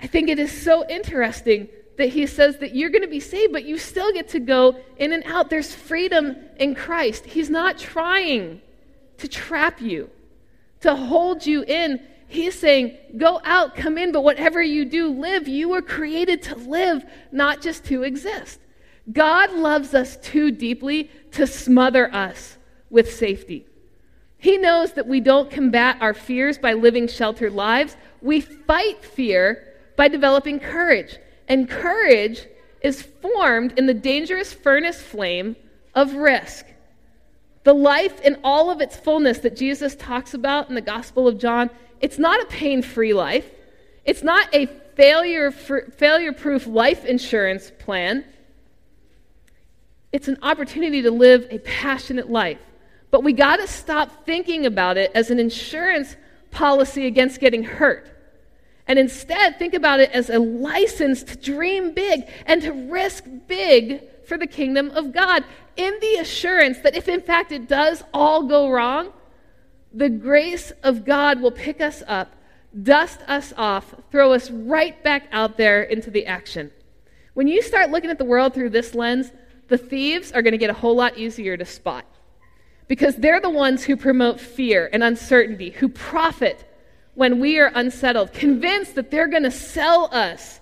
I 0.00 0.06
think 0.06 0.30
it 0.30 0.38
is 0.38 0.62
so 0.62 0.88
interesting 0.88 1.68
that 1.96 2.10
he 2.10 2.28
says 2.28 2.58
that 2.58 2.76
you're 2.76 2.90
going 2.90 3.02
to 3.02 3.08
be 3.08 3.18
saved, 3.18 3.52
but 3.52 3.64
you 3.64 3.76
still 3.76 4.12
get 4.12 4.28
to 4.28 4.38
go 4.38 4.76
in 4.96 5.12
and 5.12 5.24
out. 5.26 5.50
There's 5.50 5.74
freedom 5.74 6.36
in 6.56 6.76
Christ. 6.76 7.26
He's 7.26 7.50
not 7.50 7.76
trying 7.76 8.62
to 9.18 9.28
trap 9.28 9.80
you, 9.80 10.10
to 10.80 10.94
hold 10.94 11.44
you 11.46 11.62
in. 11.64 12.00
He's 12.26 12.58
saying, 12.58 12.96
go 13.16 13.40
out, 13.44 13.74
come 13.74 13.98
in, 13.98 14.12
but 14.12 14.22
whatever 14.22 14.62
you 14.62 14.84
do, 14.84 15.08
live. 15.08 15.48
You 15.48 15.70
were 15.70 15.82
created 15.82 16.42
to 16.44 16.56
live, 16.56 17.04
not 17.32 17.60
just 17.60 17.84
to 17.86 18.02
exist. 18.02 18.60
God 19.10 19.52
loves 19.52 19.94
us 19.94 20.16
too 20.18 20.50
deeply 20.50 21.10
to 21.32 21.46
smother 21.46 22.12
us 22.14 22.58
with 22.90 23.12
safety. 23.12 23.66
He 24.36 24.56
knows 24.56 24.92
that 24.92 25.08
we 25.08 25.20
don't 25.20 25.50
combat 25.50 25.96
our 26.00 26.14
fears 26.14 26.58
by 26.58 26.74
living 26.74 27.08
sheltered 27.08 27.52
lives. 27.52 27.96
We 28.22 28.40
fight 28.40 29.04
fear 29.04 29.74
by 29.96 30.08
developing 30.08 30.60
courage. 30.60 31.18
And 31.48 31.68
courage 31.68 32.46
is 32.82 33.02
formed 33.02 33.78
in 33.78 33.86
the 33.86 33.94
dangerous 33.94 34.52
furnace 34.52 35.02
flame 35.02 35.56
of 35.94 36.14
risk. 36.14 36.66
The 37.68 37.74
life 37.74 38.22
in 38.22 38.38
all 38.42 38.70
of 38.70 38.80
its 38.80 38.96
fullness 38.96 39.40
that 39.40 39.54
Jesus 39.54 39.94
talks 39.94 40.32
about 40.32 40.70
in 40.70 40.74
the 40.74 40.80
Gospel 40.80 41.28
of 41.28 41.36
John, 41.36 41.68
it's 42.00 42.18
not 42.18 42.40
a 42.40 42.46
pain 42.46 42.80
free 42.80 43.12
life. 43.12 43.44
It's 44.06 44.22
not 44.22 44.48
a 44.54 44.64
failure 44.94 45.52
proof 46.32 46.66
life 46.66 47.04
insurance 47.04 47.70
plan. 47.78 48.24
It's 50.12 50.28
an 50.28 50.38
opportunity 50.40 51.02
to 51.02 51.10
live 51.10 51.46
a 51.50 51.58
passionate 51.58 52.30
life. 52.30 52.58
But 53.10 53.22
we 53.22 53.34
got 53.34 53.56
to 53.56 53.66
stop 53.66 54.24
thinking 54.24 54.64
about 54.64 54.96
it 54.96 55.12
as 55.14 55.28
an 55.28 55.38
insurance 55.38 56.16
policy 56.50 57.04
against 57.04 57.38
getting 57.38 57.64
hurt. 57.64 58.10
And 58.86 58.98
instead, 58.98 59.58
think 59.58 59.74
about 59.74 60.00
it 60.00 60.10
as 60.12 60.30
a 60.30 60.38
license 60.38 61.22
to 61.24 61.36
dream 61.36 61.92
big 61.92 62.22
and 62.46 62.62
to 62.62 62.72
risk 62.72 63.24
big 63.46 64.07
for 64.28 64.38
the 64.38 64.46
kingdom 64.46 64.90
of 64.90 65.12
God, 65.12 65.44
in 65.76 65.98
the 66.00 66.16
assurance 66.16 66.78
that 66.80 66.94
if 66.94 67.08
in 67.08 67.20
fact 67.20 67.50
it 67.50 67.66
does 67.66 68.04
all 68.12 68.44
go 68.44 68.70
wrong, 68.70 69.12
the 69.92 70.10
grace 70.10 70.70
of 70.82 71.04
God 71.04 71.40
will 71.40 71.50
pick 71.50 71.80
us 71.80 72.02
up, 72.06 72.36
dust 72.82 73.20
us 73.26 73.52
off, 73.56 73.94
throw 74.10 74.32
us 74.32 74.50
right 74.50 75.02
back 75.02 75.28
out 75.32 75.56
there 75.56 75.82
into 75.82 76.10
the 76.10 76.26
action. 76.26 76.70
When 77.34 77.48
you 77.48 77.62
start 77.62 77.90
looking 77.90 78.10
at 78.10 78.18
the 78.18 78.24
world 78.24 78.52
through 78.52 78.70
this 78.70 78.94
lens, 78.94 79.32
the 79.68 79.78
thieves 79.78 80.32
are 80.32 80.42
going 80.42 80.52
to 80.52 80.58
get 80.58 80.70
a 80.70 80.74
whole 80.74 80.94
lot 80.94 81.16
easier 81.16 81.56
to 81.56 81.64
spot 81.64 82.04
because 82.86 83.16
they're 83.16 83.40
the 83.40 83.50
ones 83.50 83.84
who 83.84 83.96
promote 83.96 84.40
fear 84.40 84.88
and 84.92 85.02
uncertainty, 85.02 85.70
who 85.70 85.88
profit 85.88 86.64
when 87.14 87.40
we 87.40 87.58
are 87.58 87.70
unsettled, 87.74 88.32
convinced 88.32 88.94
that 88.94 89.10
they're 89.10 89.28
going 89.28 89.42
to 89.42 89.50
sell 89.50 90.08
us 90.12 90.60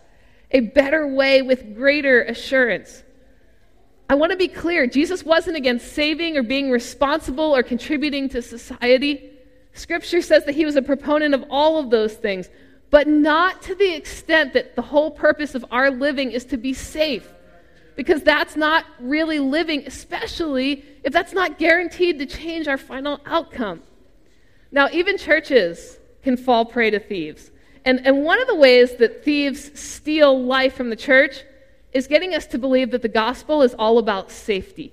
a 0.51 0.61
better 0.61 1.07
way 1.07 1.43
with 1.43 1.75
greater 1.75 2.23
assurance. 2.23 3.03
I 4.09 4.15
want 4.15 4.31
to 4.33 4.39
be 4.39 4.49
clear 4.49 4.87
Jesus 4.87 5.25
wasn't 5.25 5.57
against 5.57 5.93
saving 5.93 6.37
or 6.37 6.43
being 6.43 6.71
responsible 6.71 7.57
or 7.57 7.63
contributing 7.63 8.29
to 8.31 8.43
society. 8.43 9.31
Scripture 9.73 10.23
says 10.23 10.45
that 10.45 10.55
he 10.55 10.65
was 10.65 10.77
a 10.77 10.83
proponent 10.83 11.35
of 11.35 11.45
all 11.51 11.79
of 11.79 11.91
those 11.91 12.15
things, 12.15 12.49
but 12.91 13.09
not 13.09 13.63
to 13.63 13.75
the 13.75 13.95
extent 13.95 14.53
that 14.55 14.77
the 14.77 14.83
whole 14.83 15.11
purpose 15.11 15.55
of 15.55 15.65
our 15.71 15.91
living 15.91 16.31
is 16.31 16.45
to 16.47 16.57
be 16.57 16.73
safe. 16.73 17.29
Because 17.97 18.23
that's 18.23 18.57
not 18.57 18.85
really 19.01 19.39
living, 19.39 19.85
especially 19.87 20.85
if 21.03 21.13
that's 21.13 21.33
not 21.33 21.59
guaranteed 21.59 22.19
to 22.19 22.27
change 22.27 22.69
our 22.69 22.77
final 22.79 23.21
outcome. 23.27 23.83
Now, 24.71 24.89
even 24.93 25.19
churches 25.19 25.99
can 26.23 26.37
fall 26.37 26.65
prey 26.65 26.91
to 26.91 26.99
thieves. 26.99 27.51
And, 27.85 28.07
and 28.07 28.25
one 28.25 28.41
of 28.41 28.49
the 28.49 28.55
ways 28.55 28.97
that 28.97 29.25
thieves 29.25 29.79
steal 29.79 30.45
life 30.45 30.75
from 30.75 30.91
the 30.91 30.97
church 30.97 31.45
is 31.97 32.07
getting 32.07 32.35
us 32.35 32.47
to 32.49 32.59
believe 32.59 32.91
that 32.91 33.00
the 33.00 33.09
gospel 33.09 33.62
is 33.62 33.73
all 33.75 33.97
about 33.97 34.31
safety. 34.31 34.93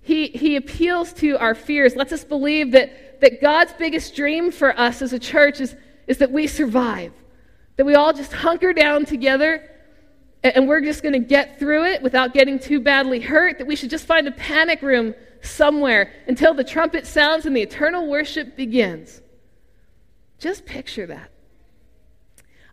He, 0.00 0.26
he 0.26 0.56
appeals 0.56 1.12
to 1.14 1.38
our 1.38 1.54
fears, 1.54 1.94
lets 1.94 2.12
us 2.12 2.24
believe 2.24 2.72
that, 2.72 3.20
that 3.20 3.40
God's 3.40 3.72
biggest 3.74 4.16
dream 4.16 4.50
for 4.50 4.76
us 4.78 5.00
as 5.00 5.12
a 5.12 5.18
church 5.18 5.60
is, 5.60 5.76
is 6.08 6.18
that 6.18 6.32
we 6.32 6.48
survive, 6.48 7.12
that 7.76 7.86
we 7.86 7.94
all 7.94 8.12
just 8.12 8.32
hunker 8.32 8.72
down 8.72 9.04
together 9.04 9.70
and, 10.42 10.56
and 10.56 10.68
we're 10.68 10.80
just 10.80 11.04
going 11.04 11.12
to 11.12 11.20
get 11.20 11.60
through 11.60 11.84
it 11.84 12.02
without 12.02 12.34
getting 12.34 12.58
too 12.58 12.80
badly 12.80 13.20
hurt, 13.20 13.58
that 13.58 13.66
we 13.68 13.76
should 13.76 13.90
just 13.90 14.04
find 14.04 14.26
a 14.26 14.32
panic 14.32 14.82
room 14.82 15.14
somewhere 15.40 16.12
until 16.26 16.52
the 16.52 16.64
trumpet 16.64 17.06
sounds 17.06 17.46
and 17.46 17.56
the 17.56 17.62
eternal 17.62 18.08
worship 18.08 18.56
begins. 18.56 19.22
Just 20.40 20.66
picture 20.66 21.06
that. 21.06 21.30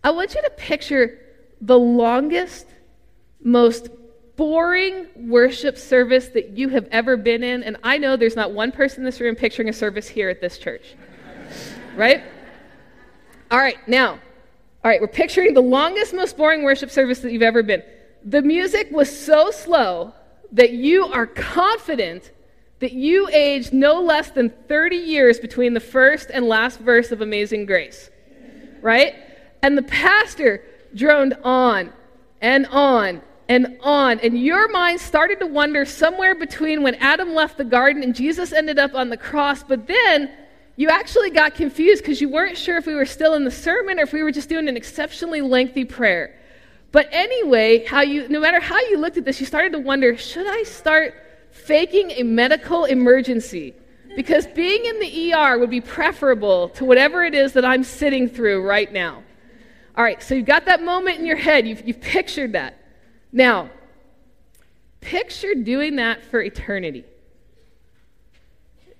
I 0.04 0.10
want 0.10 0.34
you 0.34 0.42
to 0.42 0.50
picture 0.50 1.20
the 1.62 1.78
longest 1.78 2.66
most 3.44 3.90
boring 4.36 5.08
worship 5.16 5.78
service 5.78 6.30
that 6.30 6.58
you 6.58 6.70
have 6.70 6.88
ever 6.92 7.18
been 7.18 7.44
in. 7.44 7.64
And 7.64 7.78
I 7.84 7.98
know 7.98 8.16
there's 8.18 8.36
not 8.36 8.52
one 8.52 8.72
person 8.72 9.00
in 9.02 9.06
this 9.06 9.20
room 9.20 9.36
picturing 9.36 9.70
a 9.70 9.74
service 9.74 10.08
here 10.08 10.30
at 10.30 10.42
this 10.42 10.58
church. 10.58 10.96
right? 11.96 12.24
All 13.52 13.60
right, 13.60 13.78
now, 13.88 14.12
all 14.14 14.90
right, 14.90 15.02
we're 15.02 15.08
picturing 15.08 15.54
the 15.54 15.62
longest, 15.62 16.14
most 16.14 16.38
boring 16.38 16.64
worship 16.64 16.90
service 16.90 17.20
that 17.20 17.32
you've 17.32 17.42
ever 17.42 17.62
been. 17.62 17.84
The 18.24 18.42
music 18.42 18.90
was 18.92 19.16
so 19.16 19.52
slow 19.52 20.14
that 20.54 20.72
you 20.72 21.06
are 21.06 21.28
confident 21.28 22.32
that 22.80 22.94
you 22.94 23.30
aged 23.30 23.74
no 23.74 24.02
less 24.02 24.32
than 24.32 24.50
30 24.50 24.96
years 24.96 25.40
between 25.40 25.74
the 25.76 25.80
first 25.80 26.32
and 26.34 26.48
last 26.48 26.80
verse 26.80 27.12
of 27.12 27.22
Amazing 27.22 27.68
Grace. 27.68 28.10
Right? 28.82 29.16
And 29.62 29.78
the 29.78 29.84
pastor 29.84 30.64
droned 30.96 31.38
on 31.44 31.94
and 32.42 32.66
on 32.68 33.22
and 33.52 33.78
on. 33.82 34.18
And 34.22 34.42
your 34.42 34.70
mind 34.70 35.02
started 35.02 35.42
to 35.42 35.46
wonder 35.46 35.84
somewhere 35.84 36.34
between 36.36 36.84
when 36.84 36.96
Adam 36.96 37.34
left 37.34 37.58
the 37.58 37.66
garden 37.66 38.02
and 38.02 38.16
Jesus 38.16 38.54
ended 38.54 38.80
up 38.80 38.96
on 38.96 39.10
the 39.10 39.18
cross. 39.18 39.62
But 39.62 39.88
then 39.88 40.32
you 40.78 40.88
actually 40.88 41.32
got 41.32 41.54
confused 41.54 42.02
because 42.02 42.22
you 42.22 42.30
weren't 42.30 42.58
sure 42.58 42.78
if 42.78 42.86
we 42.86 42.96
were 42.96 43.06
still 43.06 43.34
in 43.34 43.44
the 43.44 43.52
sermon 43.52 44.00
or 44.00 44.04
if 44.04 44.14
we 44.14 44.24
were 44.24 44.32
just 44.32 44.48
doing 44.48 44.70
an 44.70 44.78
exceptionally 44.78 45.42
lengthy 45.42 45.84
prayer. 45.84 46.34
But 46.94 47.10
anyway, 47.12 47.86
how 47.86 48.00
you, 48.00 48.30
no 48.30 48.40
matter 48.40 48.62
how 48.62 48.80
you 48.80 48.98
looked 48.98 49.18
at 49.18 49.26
this, 49.26 49.42
you 49.42 49.46
started 49.46 49.74
to 49.74 49.80
wonder 49.80 50.16
should 50.16 50.48
I 50.48 50.64
start 50.64 51.14
faking 51.52 52.12
a 52.12 52.24
medical 52.24 52.86
emergency? 52.86 53.74
Because 54.16 54.48
being 54.48 54.86
in 54.86 54.98
the 55.02 55.34
ER 55.34 55.60
would 55.60 55.70
be 55.70 55.82
preferable 55.82 56.70
to 56.70 56.86
whatever 56.86 57.26
it 57.26 57.36
is 57.36 57.52
that 57.52 57.66
I'm 57.66 57.84
sitting 57.84 58.30
through 58.30 58.66
right 58.66 58.94
now. 58.94 59.24
All 59.98 60.06
right, 60.06 60.24
so 60.24 60.36
you've 60.36 60.46
got 60.46 60.64
that 60.68 60.82
moment 60.82 61.20
in 61.20 61.26
your 61.26 61.36
head, 61.36 61.68
you've, 61.68 61.86
you've 61.86 62.00
pictured 62.00 62.54
that. 62.54 62.78
Now, 63.32 63.70
picture 65.00 65.56
doing 65.56 65.96
that 65.98 66.24
for 66.24 66.42
eternity. 66.42 67.06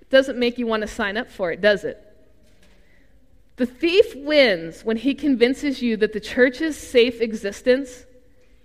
It 0.00 0.10
doesn't 0.10 0.38
make 0.38 0.58
you 0.58 0.66
want 0.66 0.82
to 0.82 0.88
sign 0.88 1.16
up 1.16 1.30
for 1.30 1.52
it, 1.52 1.60
does 1.60 1.84
it? 1.84 1.98
The 3.56 3.66
thief 3.66 4.14
wins 4.16 4.84
when 4.84 4.96
he 4.96 5.14
convinces 5.14 5.82
you 5.82 5.96
that 5.98 6.12
the 6.12 6.20
church's 6.20 6.76
safe 6.76 7.20
existence 7.20 8.06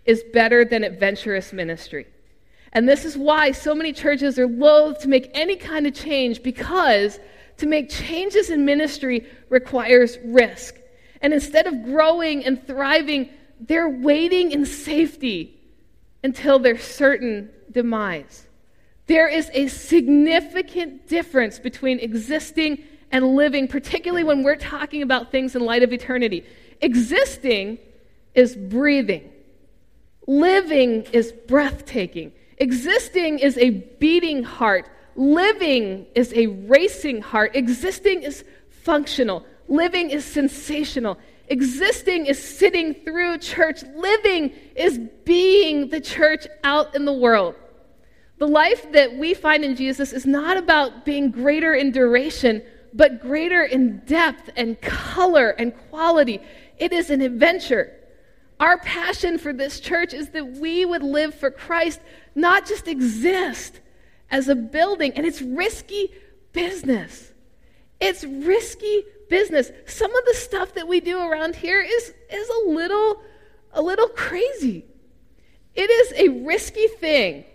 is 0.06 0.24
better 0.34 0.64
than 0.64 0.84
adventurous 0.84 1.52
ministry. 1.52 2.08
And 2.72 2.88
this 2.88 3.06
is 3.06 3.18
why 3.18 3.52
so 3.52 3.76
many 3.76 3.92
churches 3.92 4.40
are 4.40 4.48
loath 4.48 5.00
to 5.02 5.10
make 5.10 5.30
any 5.34 5.58
kind 5.58 5.86
of 5.86 5.94
change 5.94 6.42
because 6.42 7.20
to 7.58 7.66
make 7.66 7.90
changes 7.90 8.50
in 8.50 8.66
ministry 8.66 9.28
requires 9.50 10.18
risk. 10.24 10.76
And 11.22 11.34
instead 11.34 11.68
of 11.68 11.84
growing 11.84 12.46
and 12.46 12.66
thriving, 12.66 13.30
they're 13.60 13.90
waiting 13.90 14.52
in 14.52 14.66
safety 14.66 15.57
until 16.24 16.60
their 16.60 16.78
certain 16.78 17.50
demise. 17.72 18.48
There 19.08 19.28
is 19.28 19.50
a 19.54 19.68
significant 19.68 21.08
difference 21.08 21.60
between 21.60 22.00
existing 22.00 22.84
and 23.12 23.36
living, 23.36 23.68
particularly 23.68 24.24
when 24.24 24.44
we're 24.44 24.58
talking 24.58 25.02
about 25.02 25.32
things 25.32 25.56
in 25.56 25.64
light 25.64 25.84
of 25.84 25.94
eternity. 25.94 26.46
Existing 26.82 27.78
is 28.36 28.56
breathing, 28.56 29.32
living 30.28 31.04
is 31.14 31.32
breathtaking. 31.48 32.34
Existing 32.60 33.40
is 33.40 33.58
a 33.60 33.70
beating 33.70 34.44
heart, 34.44 34.90
living 35.16 36.06
is 36.16 36.34
a 36.34 36.48
racing 36.48 37.22
heart. 37.22 37.56
Existing 37.56 38.24
is 38.24 38.44
functional, 38.70 39.46
living 39.68 40.10
is 40.10 40.26
sensational. 40.26 41.18
Existing 41.50 42.26
is 42.26 42.42
sitting 42.42 42.94
through 42.94 43.38
church. 43.38 43.84
Living 43.96 44.54
is 44.76 45.00
being 45.24 45.90
the 45.90 46.02
church 46.02 46.46
out 46.64 46.96
in 46.96 47.06
the 47.06 47.14
world. 47.14 47.56
The 48.38 48.48
life 48.48 48.92
that 48.92 49.16
we 49.16 49.34
find 49.34 49.64
in 49.64 49.76
Jesus 49.76 50.14
is 50.14 50.26
not 50.26 50.58
about 50.58 51.06
being 51.06 51.32
greater 51.32 51.74
in 51.74 51.92
duration, 51.92 52.62
but 52.94 53.22
greater 53.22 53.64
in 53.64 54.00
depth 54.00 54.50
and 54.56 54.80
color 54.82 55.50
and 55.50 55.74
quality. 55.90 56.42
It 56.78 56.94
is 56.94 57.10
an 57.10 57.22
adventure. 57.22 57.94
Our 58.60 58.78
passion 58.80 59.38
for 59.38 59.54
this 59.54 59.80
church 59.80 60.14
is 60.14 60.30
that 60.30 60.58
we 60.58 60.86
would 60.86 61.04
live 61.04 61.34
for 61.34 61.50
Christ, 61.50 62.02
not 62.36 62.68
just 62.68 62.88
exist 62.88 63.80
as 64.30 64.50
a 64.50 64.56
building. 64.56 65.14
And 65.14 65.26
it's 65.26 65.42
risky 65.42 66.12
business. 66.54 67.32
It's 68.00 68.24
risky 68.24 69.04
business. 69.30 69.72
Some 69.86 70.16
of 70.16 70.26
the 70.26 70.34
stuff 70.34 70.74
that 70.74 70.88
we 70.88 71.00
do 71.00 71.20
around 71.20 71.56
here 71.56 71.82
is, 71.82 72.14
is 72.32 72.50
a 72.50 72.70
little 72.70 73.22
a 73.74 73.82
little 73.82 74.08
crazy. 74.10 74.86
It 75.76 75.90
is 75.90 76.14
a 76.14 76.44
risky 76.44 76.88
thing 76.88 77.46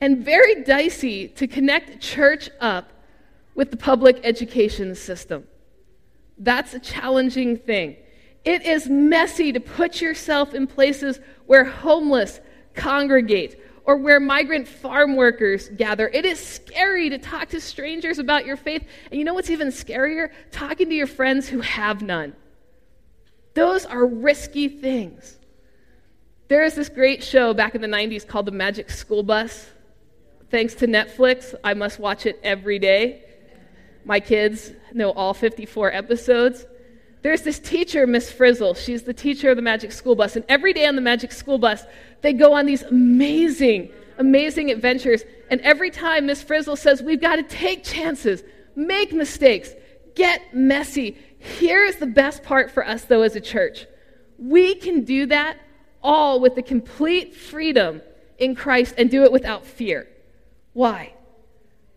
and 0.00 0.24
very 0.24 0.64
dicey 0.64 1.28
to 1.28 1.46
connect 1.46 2.00
church 2.00 2.50
up 2.60 2.90
with 3.54 3.70
the 3.70 3.76
public 3.76 4.20
education 4.24 4.94
system. 4.94 5.46
That's 6.38 6.74
a 6.74 6.80
challenging 6.80 7.56
thing. 7.56 7.96
It 8.44 8.62
is 8.62 8.88
messy 8.88 9.52
to 9.52 9.60
put 9.60 10.00
yourself 10.00 10.54
in 10.54 10.66
places 10.66 11.20
where 11.46 11.64
homeless 11.64 12.40
congregate 12.74 13.60
or 13.88 13.96
where 13.96 14.20
migrant 14.20 14.68
farm 14.68 15.16
workers 15.16 15.70
gather. 15.70 16.08
It 16.08 16.26
is 16.26 16.38
scary 16.38 17.08
to 17.08 17.16
talk 17.16 17.48
to 17.48 17.60
strangers 17.60 18.18
about 18.18 18.44
your 18.44 18.58
faith. 18.58 18.86
And 19.10 19.18
you 19.18 19.24
know 19.24 19.32
what's 19.32 19.48
even 19.48 19.68
scarier? 19.68 20.30
Talking 20.52 20.90
to 20.90 20.94
your 20.94 21.06
friends 21.06 21.48
who 21.48 21.62
have 21.62 22.02
none. 22.02 22.36
Those 23.54 23.86
are 23.86 24.04
risky 24.04 24.68
things. 24.68 25.38
There 26.48 26.62
is 26.64 26.74
this 26.74 26.90
great 26.90 27.24
show 27.24 27.54
back 27.54 27.74
in 27.74 27.80
the 27.80 27.88
90s 27.88 28.28
called 28.28 28.44
The 28.44 28.52
Magic 28.52 28.90
School 28.90 29.22
Bus. 29.22 29.70
Thanks 30.50 30.74
to 30.76 30.86
Netflix, 30.86 31.54
I 31.64 31.72
must 31.72 31.98
watch 31.98 32.26
it 32.26 32.38
every 32.42 32.78
day. 32.78 33.22
My 34.04 34.20
kids 34.20 34.70
know 34.92 35.12
all 35.12 35.32
54 35.32 35.94
episodes. 35.94 36.66
There's 37.22 37.42
this 37.42 37.58
teacher, 37.58 38.06
Miss 38.06 38.30
Frizzle. 38.30 38.74
She's 38.74 39.02
the 39.02 39.14
teacher 39.14 39.50
of 39.50 39.56
the 39.56 39.62
Magic 39.62 39.92
School 39.92 40.14
Bus. 40.14 40.36
And 40.36 40.44
every 40.48 40.72
day 40.72 40.86
on 40.86 40.96
the 40.96 41.02
Magic 41.02 41.32
School 41.32 41.58
Bus, 41.58 41.84
they 42.20 42.32
go 42.32 42.52
on 42.52 42.66
these 42.66 42.82
amazing, 42.82 43.90
amazing 44.18 44.70
adventures. 44.70 45.22
And 45.50 45.60
every 45.62 45.90
time 45.90 46.26
Miss 46.26 46.42
Frizzle 46.42 46.76
says, 46.76 47.02
We've 47.02 47.20
got 47.20 47.36
to 47.36 47.42
take 47.42 47.84
chances, 47.84 48.42
make 48.76 49.12
mistakes, 49.12 49.70
get 50.14 50.54
messy. 50.54 51.16
Here's 51.38 51.96
the 51.96 52.06
best 52.06 52.42
part 52.42 52.70
for 52.70 52.86
us, 52.86 53.04
though, 53.04 53.22
as 53.22 53.36
a 53.36 53.40
church 53.40 53.86
we 54.38 54.76
can 54.76 55.04
do 55.04 55.26
that 55.26 55.58
all 56.02 56.40
with 56.40 56.54
the 56.54 56.62
complete 56.62 57.34
freedom 57.34 58.00
in 58.38 58.54
Christ 58.54 58.94
and 58.96 59.10
do 59.10 59.24
it 59.24 59.32
without 59.32 59.66
fear. 59.66 60.08
Why? 60.72 61.12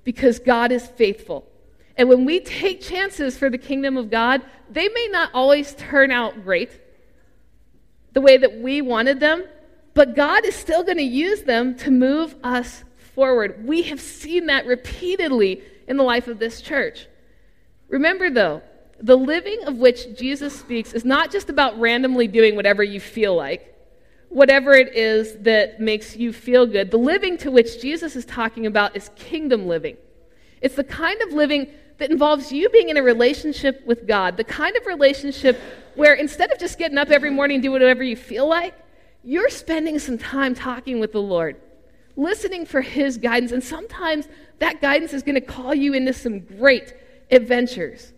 Because 0.04 0.40
God 0.40 0.72
is 0.72 0.88
faithful. 0.88 1.48
And 1.98 2.08
when 2.10 2.26
we 2.26 2.40
take 2.40 2.82
chances 2.82 3.38
for 3.38 3.50
the 3.50 3.58
kingdom 3.58 3.98
of 3.98 4.10
God, 4.10 4.42
they 4.70 4.88
may 4.88 5.08
not 5.12 5.32
always 5.34 5.76
turn 5.76 6.12
out 6.12 6.44
great 6.44 6.72
the 8.14 8.22
way 8.22 8.38
that 8.38 8.60
we 8.60 8.82
wanted 8.82 9.20
them, 9.20 9.44
but 9.94 10.16
God 10.16 10.46
is 10.46 10.56
still 10.56 10.84
going 10.84 10.98
to 10.98 11.04
use 11.04 11.44
them 11.44 11.76
to 11.78 11.92
move 11.92 12.36
us 12.44 12.84
forward. 13.14 13.66
We 13.66 13.84
have 13.84 14.02
seen 14.02 14.48
that 14.48 14.66
repeatedly 14.66 15.64
in 15.88 15.98
the 15.98 16.04
life 16.04 16.28
of 16.28 16.40
this 16.40 16.62
church. 16.62 17.08
Remember, 17.90 18.30
though, 18.30 18.62
the 19.02 19.18
living 19.18 19.64
of 19.66 19.78
which 19.78 20.18
Jesus 20.18 20.58
speaks 20.58 20.94
is 20.94 21.04
not 21.04 21.32
just 21.32 21.50
about 21.50 21.80
randomly 21.80 22.28
doing 22.28 22.56
whatever 22.56 22.84
you 22.84 23.00
feel 23.00 23.36
like, 23.36 23.76
whatever 24.30 24.72
it 24.74 24.96
is 24.96 25.36
that 25.40 25.80
makes 25.82 26.16
you 26.16 26.32
feel 26.32 26.66
good. 26.66 26.92
The 26.92 26.98
living 26.98 27.38
to 27.40 27.52
which 27.52 27.82
Jesus 27.82 28.16
is 28.16 28.24
talking 28.26 28.66
about 28.66 28.96
is 28.96 29.10
kingdom 29.16 29.68
living. 29.68 29.98
It's 30.62 30.76
the 30.76 30.84
kind 30.84 31.22
of 31.22 31.34
living 31.34 31.68
that 31.98 32.12
involves 32.12 32.52
you 32.52 32.70
being 32.70 32.90
in 32.90 32.98
a 32.98 33.04
relationship 33.04 33.86
with 33.86 34.08
God, 34.08 34.38
the 34.38 34.44
kind 34.44 34.76
of 34.76 34.86
relationship 34.86 35.60
where 35.96 36.14
instead 36.14 36.52
of 36.52 36.60
just 36.60 36.78
getting 36.80 36.98
up 36.98 37.10
every 37.10 37.30
morning 37.30 37.56
and 37.56 37.64
do 37.64 37.72
whatever 37.72 38.04
you 38.04 38.16
feel 38.16 38.48
like, 38.48 38.74
you're 39.24 39.50
spending 39.50 40.00
some 40.00 40.18
time 40.18 40.56
talking 40.56 41.00
with 41.00 41.12
the 41.12 41.22
Lord, 41.22 41.58
listening 42.16 42.66
for 42.66 42.82
His 42.82 43.18
guidance. 43.18 43.52
And 43.52 43.64
sometimes 43.64 44.28
that 44.60 44.82
guidance 44.82 45.14
is 45.14 45.22
going 45.22 45.36
to 45.36 45.42
call 45.42 45.76
you 45.76 45.94
into 45.94 46.14
some 46.14 46.40
great 46.40 46.94
adventures. 47.30 48.14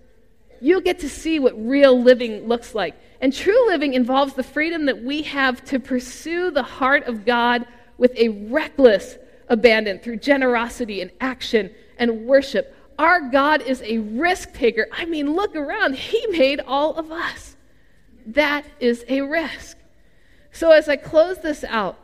You'll 0.62 0.82
get 0.82 1.00
to 1.00 1.10
see 1.10 1.40
what 1.40 1.54
real 1.58 2.02
living 2.02 2.48
looks 2.48 2.74
like. 2.74 2.96
And 3.20 3.34
true 3.34 3.68
living 3.68 3.96
involves 3.96 4.34
the 4.34 4.44
freedom 4.44 4.86
that 4.86 5.04
we 5.04 5.24
have 5.24 5.64
to 5.66 5.80
pursue 5.80 6.52
the 6.52 6.64
heart 6.64 7.04
of 7.04 7.26
God 7.26 7.66
with 7.98 8.14
a 8.16 8.30
reckless 8.30 9.18
abandon 9.50 10.00
through 10.00 10.18
generosity 10.18 11.02
and 11.02 11.12
action 11.20 11.70
and 11.98 12.26
worship 12.26 12.76
our 13.00 13.30
God 13.30 13.62
is 13.62 13.82
a 13.82 13.98
risk 13.98 14.54
taker. 14.54 14.88
I 14.92 15.06
mean, 15.06 15.34
look 15.34 15.56
around. 15.56 15.96
He 15.96 16.26
made 16.28 16.60
all 16.60 16.96
of 16.96 17.12
us. 17.12 17.56
That 18.28 18.66
is 18.80 19.04
a 19.08 19.22
risk. 19.22 19.78
So, 20.52 20.72
as 20.72 20.88
I 20.88 20.96
close 20.96 21.40
this 21.40 21.64
out, 21.64 21.98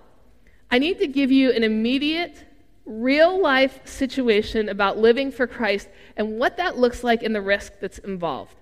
I 0.71 0.79
need 0.79 0.99
to 0.99 1.07
give 1.07 1.31
you 1.31 1.51
an 1.51 1.63
immediate, 1.63 2.45
real 2.85 3.39
life 3.39 3.79
situation 3.87 4.69
about 4.69 4.97
living 4.97 5.31
for 5.31 5.45
Christ 5.47 5.87
and 6.17 6.39
what 6.39 6.57
that 6.57 6.77
looks 6.77 7.03
like 7.03 7.23
in 7.23 7.33
the 7.33 7.41
risk 7.41 7.73
that's 7.79 7.99
involved. 7.99 8.55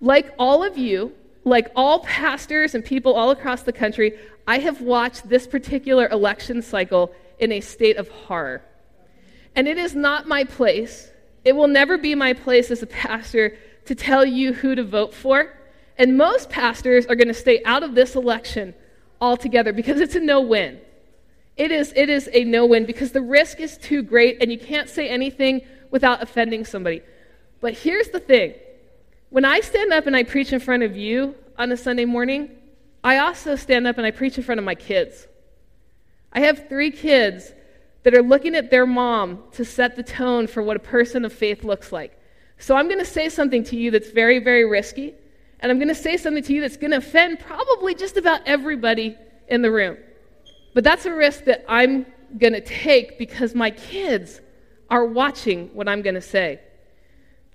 Like 0.00 0.34
all 0.38 0.62
of 0.62 0.76
you, 0.76 1.12
like 1.44 1.70
all 1.74 2.00
pastors 2.00 2.74
and 2.74 2.84
people 2.84 3.14
all 3.14 3.30
across 3.30 3.62
the 3.62 3.72
country, 3.72 4.18
I 4.46 4.58
have 4.58 4.80
watched 4.80 5.28
this 5.28 5.46
particular 5.46 6.08
election 6.08 6.62
cycle 6.62 7.12
in 7.38 7.52
a 7.52 7.60
state 7.60 7.96
of 7.96 8.08
horror. 8.08 8.62
And 9.58 9.66
it 9.66 9.76
is 9.76 9.94
not 9.94 10.28
my 10.28 10.44
place 10.44 11.10
it 11.48 11.56
will 11.56 11.68
never 11.68 11.96
be 11.96 12.14
my 12.14 12.34
place 12.34 12.70
as 12.70 12.82
a 12.82 12.86
pastor 12.86 13.56
to 13.86 13.94
tell 13.94 14.22
you 14.22 14.52
who 14.52 14.74
to 14.74 14.84
vote 14.84 15.14
for. 15.14 15.54
And 15.96 16.18
most 16.18 16.50
pastors 16.50 17.06
are 17.06 17.14
going 17.14 17.28
to 17.28 17.32
stay 17.34 17.62
out 17.64 17.82
of 17.82 17.94
this 17.94 18.14
election 18.16 18.74
altogether 19.18 19.72
because 19.72 19.98
it's 19.98 20.14
a 20.14 20.20
no 20.20 20.42
win. 20.42 20.78
It 21.56 21.72
is, 21.72 21.94
it 21.96 22.10
is 22.10 22.28
a 22.34 22.44
no 22.44 22.66
win 22.66 22.84
because 22.84 23.12
the 23.12 23.22
risk 23.22 23.60
is 23.60 23.78
too 23.78 24.02
great 24.02 24.42
and 24.42 24.52
you 24.52 24.58
can't 24.58 24.90
say 24.90 25.08
anything 25.08 25.62
without 25.90 26.22
offending 26.22 26.66
somebody. 26.66 27.00
But 27.62 27.72
here's 27.72 28.08
the 28.08 28.20
thing 28.20 28.52
when 29.30 29.46
I 29.46 29.60
stand 29.60 29.94
up 29.94 30.06
and 30.06 30.14
I 30.14 30.22
preach 30.22 30.52
in 30.52 30.60
front 30.60 30.82
of 30.82 30.98
you 30.98 31.34
on 31.56 31.72
a 31.72 31.78
Sunday 31.78 32.04
morning, 32.04 32.50
I 33.02 33.16
also 33.16 33.56
stand 33.56 33.86
up 33.86 33.96
and 33.96 34.06
I 34.06 34.10
preach 34.10 34.36
in 34.36 34.44
front 34.44 34.58
of 34.58 34.66
my 34.66 34.74
kids. 34.74 35.26
I 36.30 36.40
have 36.40 36.68
three 36.68 36.90
kids 36.90 37.52
that 38.02 38.14
are 38.14 38.22
looking 38.22 38.54
at 38.54 38.70
their 38.70 38.86
mom 38.86 39.42
to 39.52 39.64
set 39.64 39.96
the 39.96 40.02
tone 40.02 40.46
for 40.46 40.62
what 40.62 40.76
a 40.76 40.80
person 40.80 41.24
of 41.24 41.32
faith 41.32 41.64
looks 41.64 41.92
like. 41.92 42.18
So 42.58 42.76
I'm 42.76 42.86
going 42.86 42.98
to 42.98 43.04
say 43.04 43.28
something 43.28 43.64
to 43.64 43.76
you 43.76 43.90
that's 43.90 44.10
very, 44.10 44.38
very 44.38 44.64
risky, 44.64 45.14
and 45.60 45.70
I'm 45.70 45.78
going 45.78 45.88
to 45.88 45.94
say 45.94 46.16
something 46.16 46.42
to 46.44 46.52
you 46.52 46.60
that's 46.60 46.76
going 46.76 46.92
to 46.92 46.98
offend 46.98 47.40
probably 47.40 47.94
just 47.94 48.16
about 48.16 48.40
everybody 48.46 49.16
in 49.48 49.62
the 49.62 49.70
room. 49.70 49.96
But 50.74 50.84
that's 50.84 51.06
a 51.06 51.12
risk 51.12 51.44
that 51.44 51.64
I'm 51.68 52.06
going 52.36 52.52
to 52.52 52.60
take 52.60 53.18
because 53.18 53.54
my 53.54 53.70
kids 53.70 54.40
are 54.90 55.04
watching 55.04 55.68
what 55.74 55.88
I'm 55.88 56.02
going 56.02 56.14
to 56.14 56.20
say. 56.20 56.60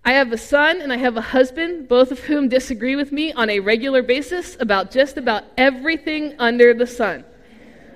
I 0.06 0.14
have 0.14 0.32
a 0.34 0.38
son 0.38 0.82
and 0.82 0.92
I 0.92 0.98
have 0.98 1.16
a 1.16 1.22
husband, 1.22 1.88
both 1.88 2.12
of 2.12 2.20
whom 2.20 2.50
disagree 2.50 2.96
with 2.96 3.12
me 3.12 3.32
on 3.32 3.50
a 3.50 3.62
regular 3.62 4.04
basis 4.04 4.58
about 4.60 4.92
just 4.92 5.18
about 5.18 5.44
everything 5.58 6.36
under 6.40 6.74
the 6.74 6.88
sun. 6.88 7.24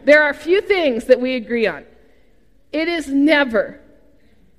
There 0.06 0.24
are 0.24 0.34
few 0.34 0.62
things 0.62 1.06
that 1.06 1.20
we 1.20 1.36
agree 1.36 1.68
on. 1.68 1.86
It 2.78 2.88
is 2.88 3.08
never, 3.08 3.80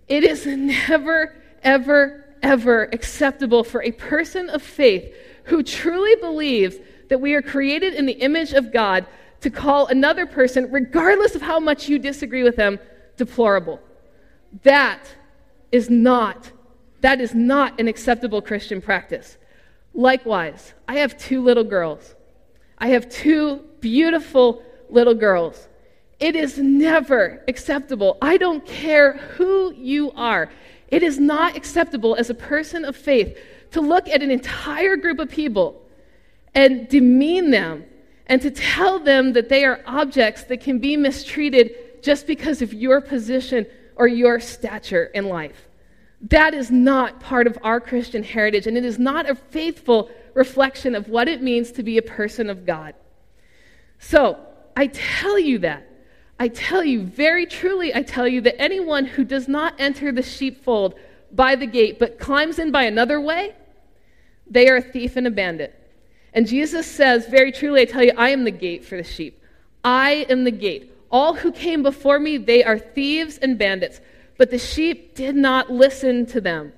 it 0.08 0.24
is 0.24 0.44
never, 0.44 1.36
ever, 1.62 2.24
ever 2.42 2.88
acceptable 2.92 3.62
for 3.62 3.80
a 3.80 3.92
person 3.92 4.50
of 4.50 4.60
faith 4.60 5.14
who 5.44 5.62
truly 5.62 6.16
believes 6.16 6.78
that 7.10 7.20
we 7.20 7.34
are 7.34 7.42
created 7.42 7.94
in 7.94 8.06
the 8.06 8.14
image 8.14 8.54
of 8.54 8.72
God 8.72 9.06
to 9.42 9.50
call 9.50 9.86
another 9.86 10.26
person, 10.26 10.68
regardless 10.72 11.36
of 11.36 11.42
how 11.42 11.60
much 11.60 11.88
you 11.88 11.96
disagree 12.00 12.42
with 12.42 12.56
them, 12.56 12.80
deplorable. 13.16 13.78
That 14.64 15.04
is 15.70 15.88
not 15.88 16.50
that 17.00 17.20
is 17.20 17.36
not 17.36 17.78
an 17.78 17.86
acceptable 17.86 18.42
Christian 18.42 18.80
practice. 18.80 19.38
Likewise, 19.94 20.74
I 20.88 20.96
have 20.96 21.16
two 21.16 21.40
little 21.40 21.62
girls. 21.62 22.16
I 22.78 22.88
have 22.88 23.08
two 23.08 23.64
beautiful 23.78 24.64
little 24.90 25.14
girls. 25.14 25.68
It 26.20 26.34
is 26.34 26.58
never 26.58 27.42
acceptable. 27.46 28.18
I 28.20 28.38
don't 28.38 28.66
care 28.66 29.14
who 29.14 29.72
you 29.74 30.10
are. 30.12 30.50
It 30.88 31.02
is 31.02 31.18
not 31.18 31.56
acceptable 31.56 32.16
as 32.16 32.28
a 32.28 32.34
person 32.34 32.84
of 32.84 32.96
faith 32.96 33.38
to 33.72 33.80
look 33.80 34.08
at 34.08 34.22
an 34.22 34.30
entire 34.30 34.96
group 34.96 35.18
of 35.18 35.28
people 35.28 35.82
and 36.54 36.88
demean 36.88 37.50
them 37.50 37.84
and 38.26 38.42
to 38.42 38.50
tell 38.50 38.98
them 38.98 39.32
that 39.34 39.48
they 39.48 39.64
are 39.64 39.80
objects 39.86 40.44
that 40.44 40.60
can 40.60 40.78
be 40.78 40.96
mistreated 40.96 42.02
just 42.02 42.26
because 42.26 42.62
of 42.62 42.74
your 42.74 43.00
position 43.00 43.66
or 43.96 44.08
your 44.08 44.40
stature 44.40 45.04
in 45.04 45.28
life. 45.28 45.68
That 46.20 46.52
is 46.52 46.70
not 46.70 47.20
part 47.20 47.46
of 47.46 47.58
our 47.62 47.80
Christian 47.80 48.22
heritage, 48.22 48.66
and 48.66 48.76
it 48.76 48.84
is 48.84 48.98
not 48.98 49.30
a 49.30 49.34
faithful 49.34 50.10
reflection 50.34 50.94
of 50.94 51.08
what 51.08 51.28
it 51.28 51.42
means 51.42 51.70
to 51.72 51.82
be 51.82 51.96
a 51.96 52.02
person 52.02 52.50
of 52.50 52.66
God. 52.66 52.94
So, 53.98 54.38
I 54.76 54.88
tell 54.88 55.38
you 55.38 55.58
that 55.60 55.87
I 56.38 56.48
tell 56.48 56.84
you, 56.84 57.02
very 57.02 57.46
truly, 57.46 57.94
I 57.94 58.02
tell 58.02 58.28
you, 58.28 58.40
that 58.42 58.60
anyone 58.60 59.04
who 59.04 59.24
does 59.24 59.48
not 59.48 59.74
enter 59.78 60.12
the 60.12 60.22
sheepfold 60.22 60.94
by 61.32 61.56
the 61.56 61.66
gate, 61.66 61.98
but 61.98 62.18
climbs 62.18 62.58
in 62.58 62.70
by 62.70 62.84
another 62.84 63.20
way, 63.20 63.54
they 64.48 64.68
are 64.68 64.76
a 64.76 64.82
thief 64.82 65.16
and 65.16 65.26
a 65.26 65.30
bandit. 65.30 65.74
And 66.32 66.46
Jesus 66.46 66.86
says, 66.86 67.26
Very 67.26 67.50
truly, 67.50 67.82
I 67.82 67.84
tell 67.86 68.04
you, 68.04 68.12
I 68.16 68.30
am 68.30 68.44
the 68.44 68.50
gate 68.50 68.84
for 68.84 68.96
the 68.96 69.02
sheep. 69.02 69.42
I 69.82 70.26
am 70.28 70.44
the 70.44 70.50
gate. 70.50 70.94
All 71.10 71.34
who 71.34 71.50
came 71.50 71.82
before 71.82 72.18
me, 72.18 72.36
they 72.36 72.62
are 72.62 72.78
thieves 72.78 73.38
and 73.38 73.58
bandits, 73.58 74.00
but 74.36 74.50
the 74.50 74.58
sheep 74.58 75.14
did 75.14 75.34
not 75.34 75.70
listen 75.70 76.26
to 76.26 76.40
them. 76.40 76.72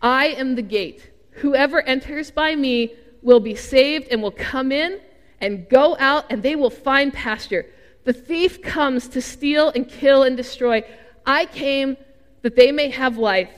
I 0.00 0.28
am 0.28 0.54
the 0.54 0.62
gate. 0.62 1.10
Whoever 1.32 1.82
enters 1.82 2.30
by 2.30 2.56
me 2.56 2.94
will 3.22 3.40
be 3.40 3.54
saved 3.54 4.08
and 4.10 4.22
will 4.22 4.30
come 4.30 4.72
in 4.72 5.00
and 5.40 5.68
go 5.68 5.96
out, 5.98 6.24
and 6.30 6.42
they 6.42 6.56
will 6.56 6.70
find 6.70 7.12
pasture. 7.12 7.66
The 8.06 8.12
thief 8.12 8.62
comes 8.62 9.08
to 9.08 9.20
steal 9.20 9.70
and 9.70 9.88
kill 9.88 10.22
and 10.22 10.36
destroy. 10.36 10.84
I 11.26 11.44
came 11.46 11.96
that 12.42 12.54
they 12.54 12.70
may 12.70 12.88
have 12.90 13.18
life 13.18 13.50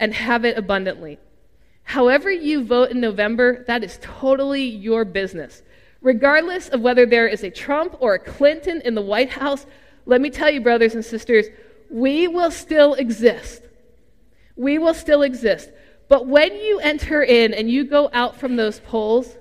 and 0.00 0.12
have 0.12 0.44
it 0.44 0.58
abundantly. 0.58 1.20
However, 1.84 2.28
you 2.28 2.64
vote 2.64 2.90
in 2.90 3.00
November, 3.00 3.64
that 3.68 3.84
is 3.84 4.00
totally 4.02 4.64
your 4.64 5.04
business. 5.04 5.62
Regardless 6.00 6.68
of 6.68 6.80
whether 6.80 7.06
there 7.06 7.28
is 7.28 7.44
a 7.44 7.50
Trump 7.50 7.96
or 8.00 8.14
a 8.14 8.18
Clinton 8.18 8.80
in 8.84 8.96
the 8.96 9.02
White 9.02 9.30
House, 9.30 9.66
let 10.04 10.20
me 10.20 10.30
tell 10.30 10.50
you, 10.50 10.60
brothers 10.60 10.96
and 10.96 11.04
sisters, 11.04 11.46
we 11.88 12.26
will 12.26 12.50
still 12.50 12.94
exist. 12.94 13.62
We 14.56 14.78
will 14.78 14.94
still 14.94 15.22
exist. 15.22 15.70
But 16.08 16.26
when 16.26 16.56
you 16.56 16.80
enter 16.80 17.22
in 17.22 17.54
and 17.54 17.70
you 17.70 17.84
go 17.84 18.10
out 18.12 18.36
from 18.36 18.56
those 18.56 18.80
polls, 18.80 19.36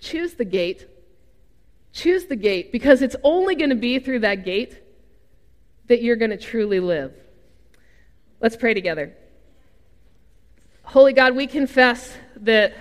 choose 0.00 0.32
the 0.32 0.46
gate 0.46 0.86
Choose 1.92 2.24
the 2.24 2.36
gate 2.36 2.72
because 2.72 3.02
it's 3.02 3.16
only 3.22 3.54
going 3.54 3.70
to 3.70 3.76
be 3.76 3.98
through 3.98 4.20
that 4.20 4.44
gate 4.44 4.78
that 5.88 6.02
you're 6.02 6.16
going 6.16 6.30
to 6.30 6.38
truly 6.38 6.80
live. 6.80 7.12
Let's 8.40 8.56
pray 8.56 8.72
together. 8.72 9.14
Holy 10.84 11.12
God, 11.12 11.36
we 11.36 11.46
confess 11.46 12.14
that 12.36 12.74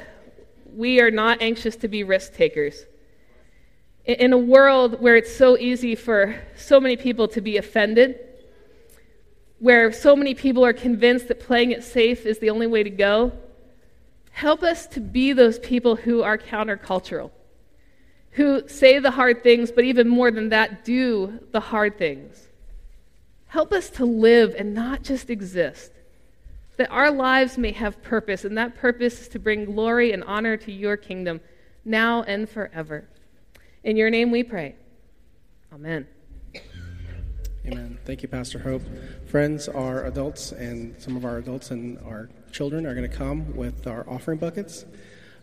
we 0.74 1.02
are 1.02 1.12
not 1.12 1.41
anxious 1.41 1.76
to 1.78 1.88
be 1.88 2.04
risk 2.04 2.34
takers. 2.34 2.86
In 4.06 4.34
a 4.34 4.38
world 4.38 5.02
where 5.02 5.15
it's 5.15 5.36
so 5.36 5.58
easy 5.58 5.93
for 5.93 6.41
so 6.56 6.80
many 6.80 6.95
people 6.95 7.28
to 7.30 7.41
be 7.41 7.58
offended, 7.58 8.17
where 9.60 9.91
so 9.91 10.15
many 10.15 10.34
people 10.34 10.65
are 10.65 10.74
convinced 10.74 11.28
that 11.28 11.39
playing 11.39 11.71
it 11.71 11.84
safe 11.84 12.26
is 12.26 12.39
the 12.39 12.50
only 12.50 12.65
way 12.65 12.82
to 12.82 12.89
go, 12.89 13.32
help 14.32 14.63
us 14.63 14.88
to 14.88 15.00
be 15.00 15.34
those 15.34 15.60
people 15.60 15.97
who 15.97 16.24
are 16.24 16.38
countercultural 16.38 17.30
who 18.31 18.67
say 18.67 18.99
the 18.99 19.11
hard 19.11 19.43
things, 19.43 19.71
but 19.71 19.83
even 19.83 20.07
more 20.07 20.31
than 20.31 20.49
that, 20.49 20.85
do 20.85 21.39
the 21.51 21.59
hard 21.59 21.97
things. 21.97 22.47
Help 23.47 23.73
us 23.73 23.89
to 23.89 24.05
live 24.05 24.55
and 24.57 24.73
not 24.73 25.03
just 25.03 25.29
exist. 25.29 25.91
That 26.77 26.89
our 26.89 27.11
lives 27.11 27.57
may 27.57 27.73
have 27.73 28.01
purpose, 28.01 28.45
and 28.45 28.57
that 28.57 28.75
purpose 28.75 29.21
is 29.21 29.27
to 29.29 29.39
bring 29.39 29.65
glory 29.65 30.13
and 30.13 30.23
honor 30.23 30.55
to 30.57 30.71
your 30.71 30.95
kingdom 30.97 31.41
now 31.83 32.23
and 32.23 32.49
forever. 32.49 33.07
In 33.83 33.97
your 33.97 34.09
name 34.09 34.31
we 34.31 34.43
pray. 34.43 34.75
Amen. 35.73 36.07
Amen. 37.65 37.99
Thank 38.05 38.23
you, 38.23 38.29
Pastor 38.29 38.59
Hope. 38.59 38.81
Friends, 39.27 39.67
our 39.67 40.05
adults 40.05 40.51
and 40.51 40.99
some 40.99 41.15
of 41.15 41.25
our 41.25 41.37
adults 41.37 41.71
and 41.71 41.99
our 41.99 42.29
children 42.51 42.85
are 42.85 42.95
going 42.95 43.09
to 43.09 43.15
come 43.15 43.55
with 43.55 43.85
our 43.85 44.09
offering 44.09 44.39
buckets. 44.39 44.85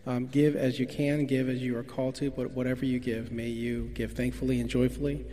Um, 0.07 0.27
give 0.27 0.55
as 0.55 0.79
you 0.79 0.87
can, 0.87 1.25
give 1.25 1.49
as 1.49 1.61
you 1.61 1.77
are 1.77 1.83
called 1.83 2.15
to, 2.15 2.31
but 2.31 2.51
whatever 2.51 2.85
you 2.85 2.99
give, 2.99 3.31
may 3.31 3.47
you 3.47 3.91
give 3.93 4.13
thankfully 4.13 4.59
and 4.59 4.69
joyfully 4.69 5.25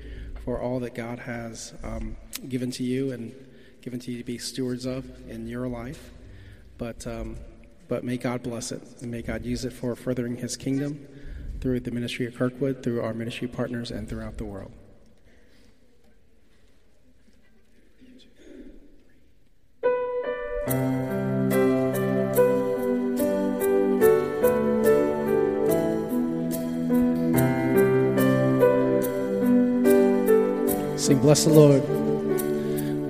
for 0.44 0.60
all 0.60 0.80
that 0.80 0.94
God 0.94 1.20
has 1.20 1.74
um, 1.82 2.16
given 2.48 2.70
to 2.72 2.82
you 2.82 3.12
and 3.12 3.34
given 3.80 4.00
to 4.00 4.10
you 4.10 4.18
to 4.18 4.24
be 4.24 4.38
stewards 4.38 4.84
of 4.84 5.04
in 5.28 5.46
your 5.46 5.68
life. 5.68 6.10
But, 6.78 7.06
um, 7.06 7.36
but 7.88 8.04
may 8.04 8.16
God 8.16 8.42
bless 8.42 8.72
it 8.72 8.82
and 9.00 9.10
may 9.10 9.22
God 9.22 9.44
use 9.44 9.64
it 9.64 9.72
for 9.72 9.94
furthering 9.96 10.36
His 10.36 10.56
kingdom 10.56 11.06
through 11.60 11.80
the 11.80 11.90
ministry 11.90 12.26
of 12.26 12.36
Kirkwood, 12.36 12.82
through 12.82 13.02
our 13.02 13.14
ministry 13.14 13.48
partners, 13.48 13.90
and 13.90 14.08
throughout 14.08 14.38
the 14.38 14.44
world. 14.44 14.72
Bless 31.26 31.44
the 31.44 31.50
Lord. 31.50 31.82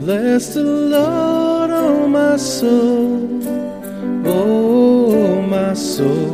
Bless 0.00 0.55
the 0.55 0.64
Lord, 0.64 1.70
oh 1.70 2.09
my 2.09 2.38
soul, 2.38 3.29
oh 4.24 5.42
my 5.42 5.74
soul. 5.74 6.33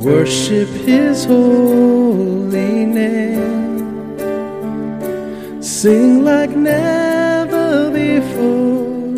Worship 0.00 0.68
his 0.90 1.26
holy 1.26 2.86
name. 2.86 4.18
Sing 5.62 6.24
like 6.24 6.50
never 6.50 7.92
before, 7.92 9.14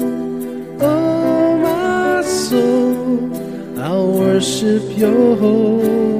oh 0.82 1.56
my 1.56 2.20
soul. 2.20 3.80
I'll 3.80 4.12
worship 4.12 4.82
your 4.94 5.36
holy 5.36 6.19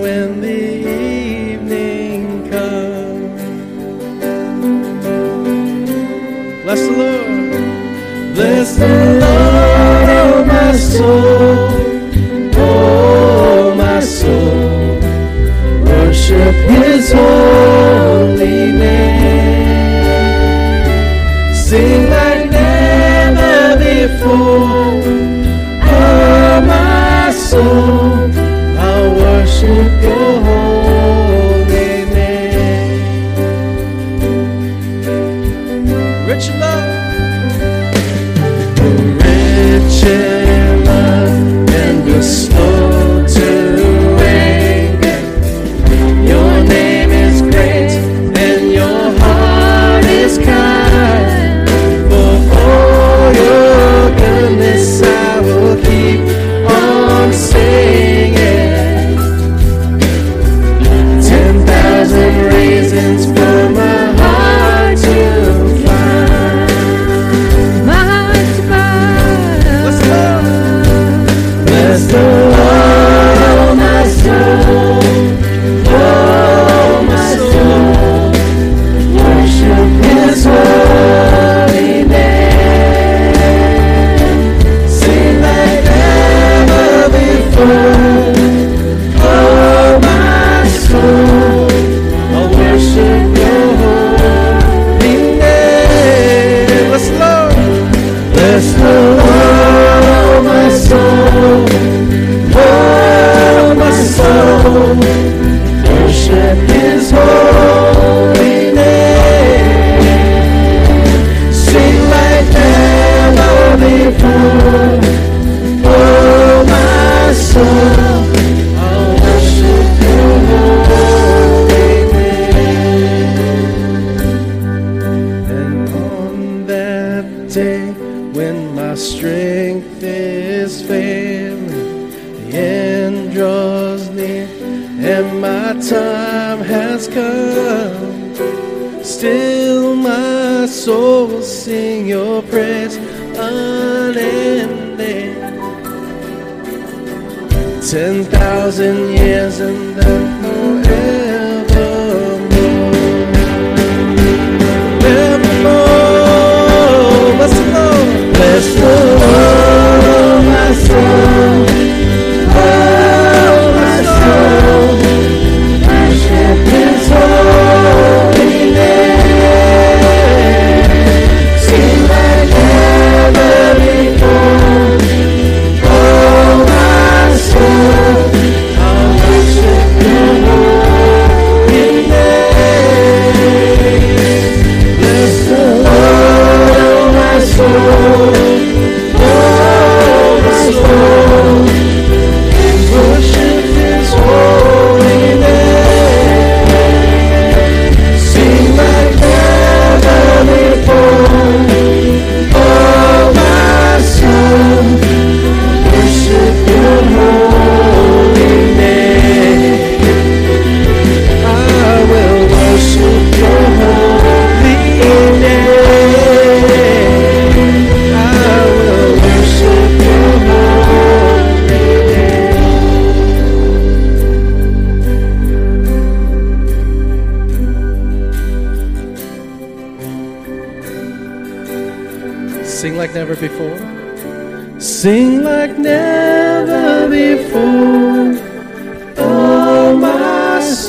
soul. 17.11 17.60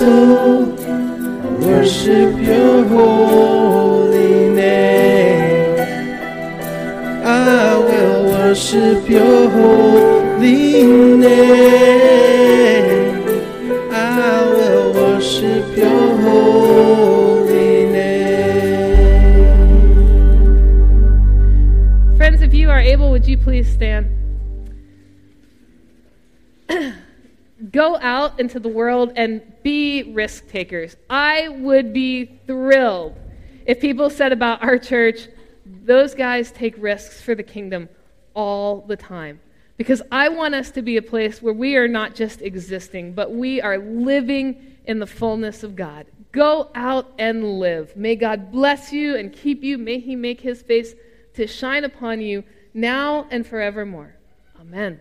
So 0.02 0.64
worship 1.66 2.32
your 2.50 2.84
holy 2.94 4.48
name. 4.50 5.78
I 7.24 7.76
will 7.86 8.24
worship 8.34 9.08
your 9.08 9.48
holy 9.50 10.82
name. 11.22 11.81
Into 28.42 28.60
the 28.60 28.68
world 28.68 29.12
and 29.16 29.40
be 29.62 30.12
risk 30.12 30.48
takers. 30.48 30.96
I 31.08 31.48
would 31.48 31.94
be 31.94 32.40
thrilled 32.46 33.16
if 33.66 33.80
people 33.80 34.10
said 34.10 34.32
about 34.32 34.62
our 34.62 34.78
church, 34.78 35.28
those 35.64 36.14
guys 36.14 36.50
take 36.50 36.74
risks 36.78 37.20
for 37.20 37.34
the 37.34 37.42
kingdom 37.42 37.88
all 38.34 38.80
the 38.82 38.96
time. 38.96 39.40
Because 39.76 40.02
I 40.10 40.28
want 40.28 40.54
us 40.54 40.70
to 40.72 40.82
be 40.82 40.96
a 40.96 41.02
place 41.02 41.40
where 41.40 41.54
we 41.54 41.76
are 41.76 41.88
not 41.88 42.14
just 42.14 42.42
existing, 42.42 43.14
but 43.14 43.32
we 43.32 43.60
are 43.60 43.78
living 43.78 44.76
in 44.84 44.98
the 44.98 45.06
fullness 45.06 45.62
of 45.62 45.76
God. 45.76 46.06
Go 46.32 46.70
out 46.74 47.12
and 47.18 47.58
live. 47.58 47.96
May 47.96 48.16
God 48.16 48.50
bless 48.50 48.92
you 48.92 49.16
and 49.16 49.32
keep 49.32 49.62
you. 49.62 49.78
May 49.78 49.98
He 49.98 50.16
make 50.16 50.40
His 50.40 50.62
face 50.62 50.94
to 51.34 51.46
shine 51.46 51.84
upon 51.84 52.20
you 52.20 52.42
now 52.74 53.26
and 53.30 53.46
forevermore. 53.46 54.16
Amen. 54.60 55.00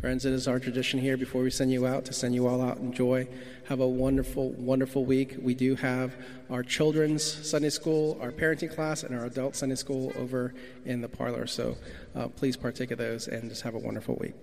Friends, 0.00 0.26
it 0.26 0.34
is 0.34 0.46
our 0.46 0.60
tradition 0.60 1.00
here 1.00 1.16
before 1.16 1.42
we 1.42 1.50
send 1.50 1.72
you 1.72 1.86
out 1.86 2.04
to 2.04 2.12
send 2.12 2.34
you 2.34 2.46
all 2.46 2.60
out 2.60 2.76
in 2.76 2.92
joy. 2.92 3.26
Have 3.68 3.80
a 3.80 3.88
wonderful, 3.88 4.50
wonderful 4.50 5.06
week. 5.06 5.36
We 5.40 5.54
do 5.54 5.74
have 5.76 6.14
our 6.50 6.62
children's 6.62 7.24
Sunday 7.24 7.70
school, 7.70 8.18
our 8.20 8.30
parenting 8.30 8.72
class, 8.72 9.04
and 9.04 9.16
our 9.16 9.24
adult 9.24 9.56
Sunday 9.56 9.74
school 9.74 10.12
over 10.18 10.52
in 10.84 11.00
the 11.00 11.08
parlor. 11.08 11.46
So 11.46 11.78
uh, 12.14 12.28
please 12.28 12.58
partake 12.58 12.90
of 12.90 12.98
those 12.98 13.26
and 13.26 13.48
just 13.48 13.62
have 13.62 13.74
a 13.74 13.78
wonderful 13.78 14.16
week. 14.20 14.34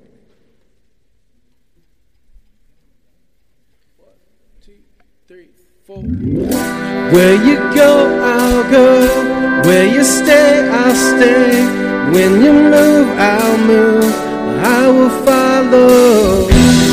One, 3.98 4.10
two, 4.66 4.80
three, 5.28 5.50
four. 5.86 6.02
Where 7.14 7.36
you 7.46 7.58
go, 7.76 8.20
I'll 8.24 8.72
go. 8.72 9.62
Where 9.68 9.86
you 9.86 10.04
stay, 10.04 10.68
I'll 10.68 10.96
stay. 10.96 11.64
When 12.12 12.44
you 12.44 12.54
move, 12.54 13.08
I'll 13.20 13.58
move. 13.60 14.03
I 14.94 14.96
will 14.96 15.10
follow. 15.26 16.84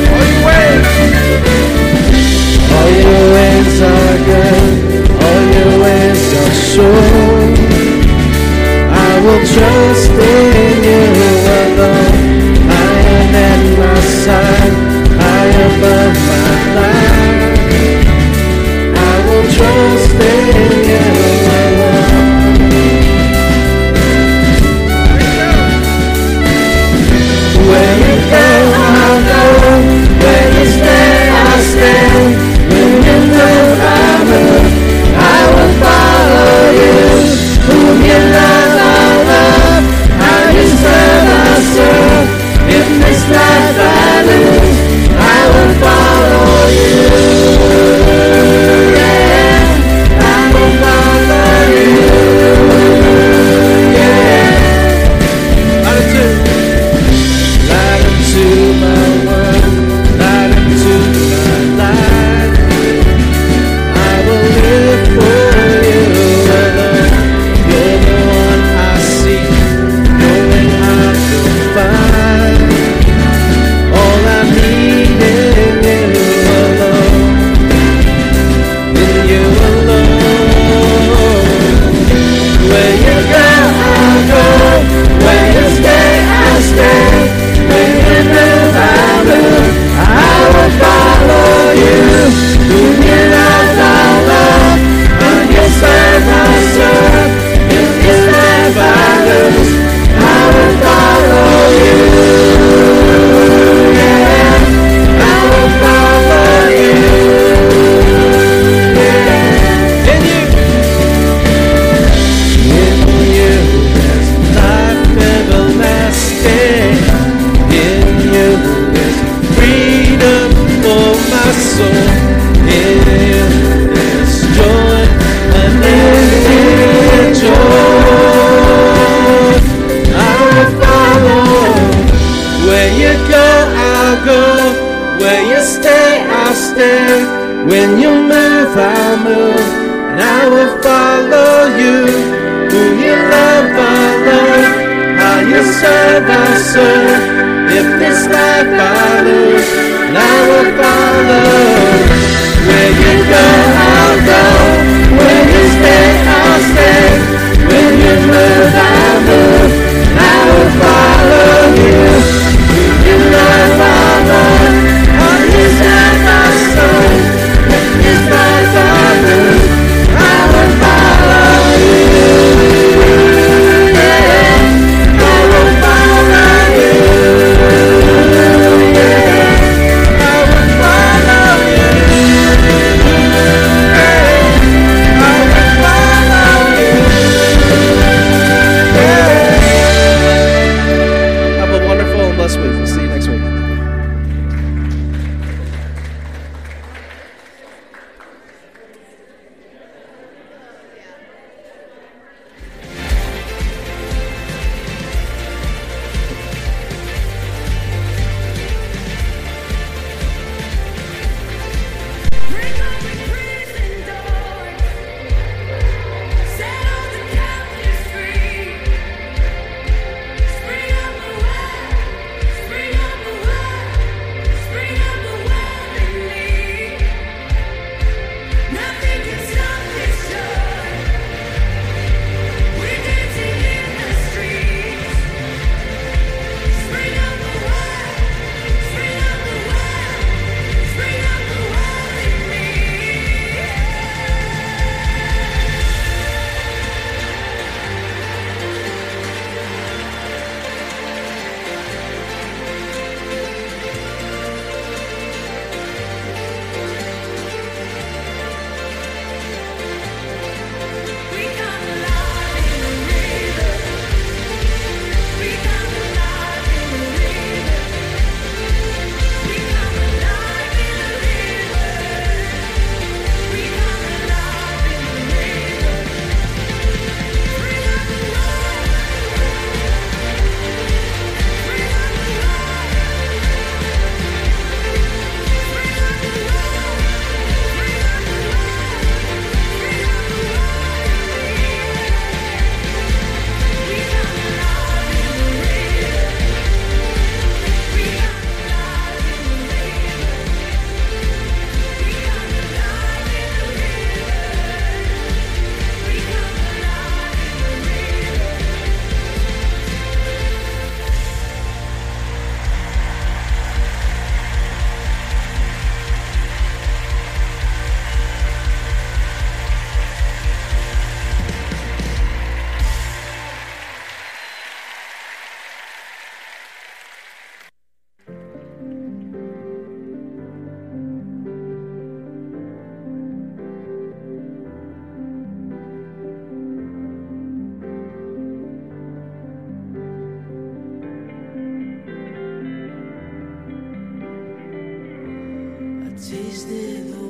All 0.00 0.18
your 0.18 0.44
ways, 0.46 0.90
all 2.74 2.90
your 3.04 3.22
ways 3.34 3.76
are 3.92 4.16
good. 4.26 5.10
All 5.24 5.42
your 5.54 5.72
ways 5.84 6.24
are 6.42 6.54
sure. 6.70 7.46
I 8.90 9.12
will 9.24 9.42
trust 9.54 10.10
in 10.10 10.76
you 10.88 11.04
alone. 11.60 12.18
Higher 12.70 13.22
than 13.34 13.60
my 13.78 14.00
side, 14.24 14.76
I 20.52 20.79